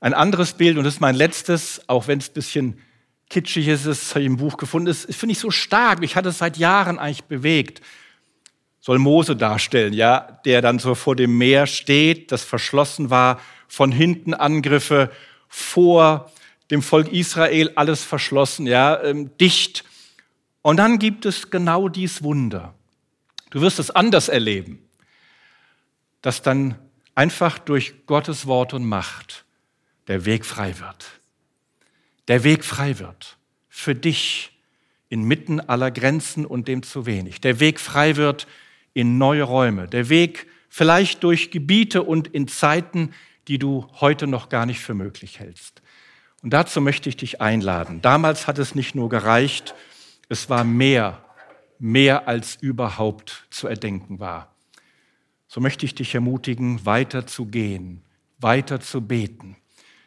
Ein 0.00 0.14
anderes 0.14 0.54
Bild, 0.54 0.76
und 0.76 0.84
das 0.84 0.94
ist 0.94 1.00
mein 1.00 1.14
letztes, 1.14 1.80
auch 1.88 2.08
wenn 2.08 2.18
es 2.18 2.28
ein 2.28 2.34
bisschen 2.34 2.78
Kitschiges 3.30 3.86
ist 3.86 4.16
im 4.16 4.36
Buch 4.36 4.56
gefunden. 4.56 4.86
Das 4.86 5.06
finde 5.16 5.32
ich 5.32 5.38
so 5.38 5.50
stark. 5.50 6.02
Ich 6.02 6.16
hatte 6.16 6.30
es 6.30 6.38
seit 6.38 6.58
Jahren 6.58 6.98
eigentlich 6.98 7.24
bewegt. 7.24 7.80
Soll 8.80 8.98
Mose 8.98 9.36
darstellen, 9.36 9.92
ja, 9.92 10.40
der 10.44 10.60
dann 10.60 10.80
so 10.80 10.96
vor 10.96 11.14
dem 11.14 11.38
Meer 11.38 11.68
steht, 11.68 12.32
das 12.32 12.42
verschlossen 12.42 13.10
war, 13.10 13.40
von 13.68 13.92
hinten 13.92 14.34
Angriffe, 14.34 15.10
vor 15.48 16.32
dem 16.72 16.82
Volk 16.82 17.12
Israel 17.12 17.70
alles 17.76 18.02
verschlossen, 18.02 18.66
ja, 18.66 19.00
ähm, 19.04 19.30
dicht. 19.38 19.84
Und 20.62 20.78
dann 20.78 20.98
gibt 20.98 21.26
es 21.26 21.50
genau 21.50 21.88
dies 21.88 22.24
Wunder. 22.24 22.74
Du 23.50 23.60
wirst 23.60 23.78
es 23.78 23.90
anders 23.92 24.28
erleben, 24.28 24.82
dass 26.22 26.42
dann 26.42 26.78
einfach 27.14 27.58
durch 27.58 28.06
Gottes 28.06 28.46
Wort 28.46 28.72
und 28.74 28.84
Macht 28.84 29.44
der 30.08 30.24
Weg 30.24 30.44
frei 30.44 30.78
wird. 30.78 31.20
Der 32.28 32.44
Weg 32.44 32.64
frei 32.64 32.98
wird 32.98 33.36
für 33.68 33.94
dich 33.94 34.52
inmitten 35.08 35.60
aller 35.60 35.90
Grenzen 35.90 36.46
und 36.46 36.68
dem 36.68 36.82
zu 36.82 37.04
wenig. 37.04 37.40
Der 37.40 37.60
Weg 37.60 37.80
frei 37.80 38.16
wird 38.16 38.46
in 38.94 39.18
neue 39.18 39.42
Räume. 39.42 39.88
Der 39.88 40.08
Weg 40.08 40.46
vielleicht 40.68 41.22
durch 41.22 41.50
Gebiete 41.50 42.02
und 42.02 42.28
in 42.28 42.48
Zeiten, 42.48 43.12
die 43.48 43.58
du 43.58 43.86
heute 44.00 44.26
noch 44.26 44.48
gar 44.48 44.66
nicht 44.66 44.80
für 44.80 44.94
möglich 44.94 45.40
hältst. 45.40 45.82
Und 46.42 46.50
dazu 46.50 46.80
möchte 46.80 47.08
ich 47.08 47.16
dich 47.16 47.40
einladen. 47.40 48.00
Damals 48.02 48.46
hat 48.46 48.58
es 48.58 48.74
nicht 48.74 48.94
nur 48.94 49.08
gereicht, 49.08 49.74
es 50.28 50.48
war 50.48 50.64
mehr, 50.64 51.22
mehr 51.78 52.26
als 52.26 52.56
überhaupt 52.60 53.46
zu 53.50 53.68
erdenken 53.68 54.18
war. 54.18 54.51
So 55.54 55.60
möchte 55.60 55.84
ich 55.84 55.94
dich 55.94 56.14
ermutigen, 56.14 56.86
weiter 56.86 57.26
zu 57.26 57.44
gehen, 57.44 58.00
weiter 58.38 58.80
zu 58.80 59.02
beten, 59.02 59.58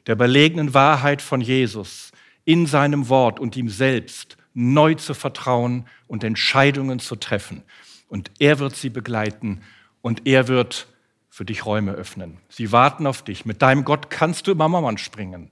der 0.07 0.15
belegenen 0.15 0.73
Wahrheit 0.73 1.21
von 1.21 1.39
Jesus 1.39 2.11
in 2.45 2.65
seinem 2.65 3.09
Wort 3.09 3.39
und 3.39 3.55
ihm 3.55 3.69
selbst 3.69 4.37
neu 4.55 4.95
zu 4.95 5.13
vertrauen 5.13 5.85
und 6.07 6.23
Entscheidungen 6.23 6.97
zu 6.97 7.15
treffen. 7.15 7.61
Und 8.07 8.31
er 8.39 8.57
wird 8.57 8.75
sie 8.75 8.89
begleiten 8.89 9.61
und 10.01 10.25
er 10.25 10.47
wird 10.47 10.87
für 11.29 11.45
dich 11.45 11.63
Räume 11.63 11.91
öffnen. 11.91 12.39
Sie 12.49 12.71
warten 12.71 13.05
auf 13.05 13.21
dich. 13.21 13.45
Mit 13.45 13.61
deinem 13.61 13.85
Gott 13.85 14.09
kannst 14.09 14.47
du 14.47 14.51
über 14.51 14.67
Mauern 14.67 14.97
springen. 14.97 15.51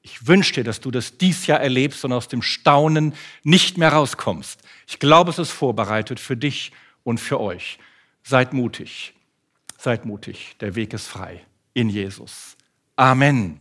Ich 0.00 0.26
wünsche 0.26 0.54
dir, 0.54 0.64
dass 0.64 0.80
du 0.80 0.90
das 0.90 1.18
dies 1.18 1.46
Jahr 1.46 1.60
erlebst 1.60 2.02
und 2.06 2.14
aus 2.14 2.28
dem 2.28 2.40
Staunen 2.40 3.12
nicht 3.42 3.76
mehr 3.76 3.92
rauskommst. 3.92 4.62
Ich 4.86 4.98
glaube, 4.98 5.32
es 5.32 5.38
ist 5.38 5.50
vorbereitet 5.50 6.18
für 6.18 6.34
dich 6.38 6.72
und 7.02 7.20
für 7.20 7.38
euch. 7.38 7.78
Seid 8.22 8.54
mutig. 8.54 9.13
Seid 9.84 10.06
mutig. 10.06 10.56
Der 10.62 10.76
Weg 10.76 10.94
ist 10.94 11.08
frei 11.08 11.42
in 11.74 11.90
Jesus. 11.90 12.56
Amen. 12.96 13.60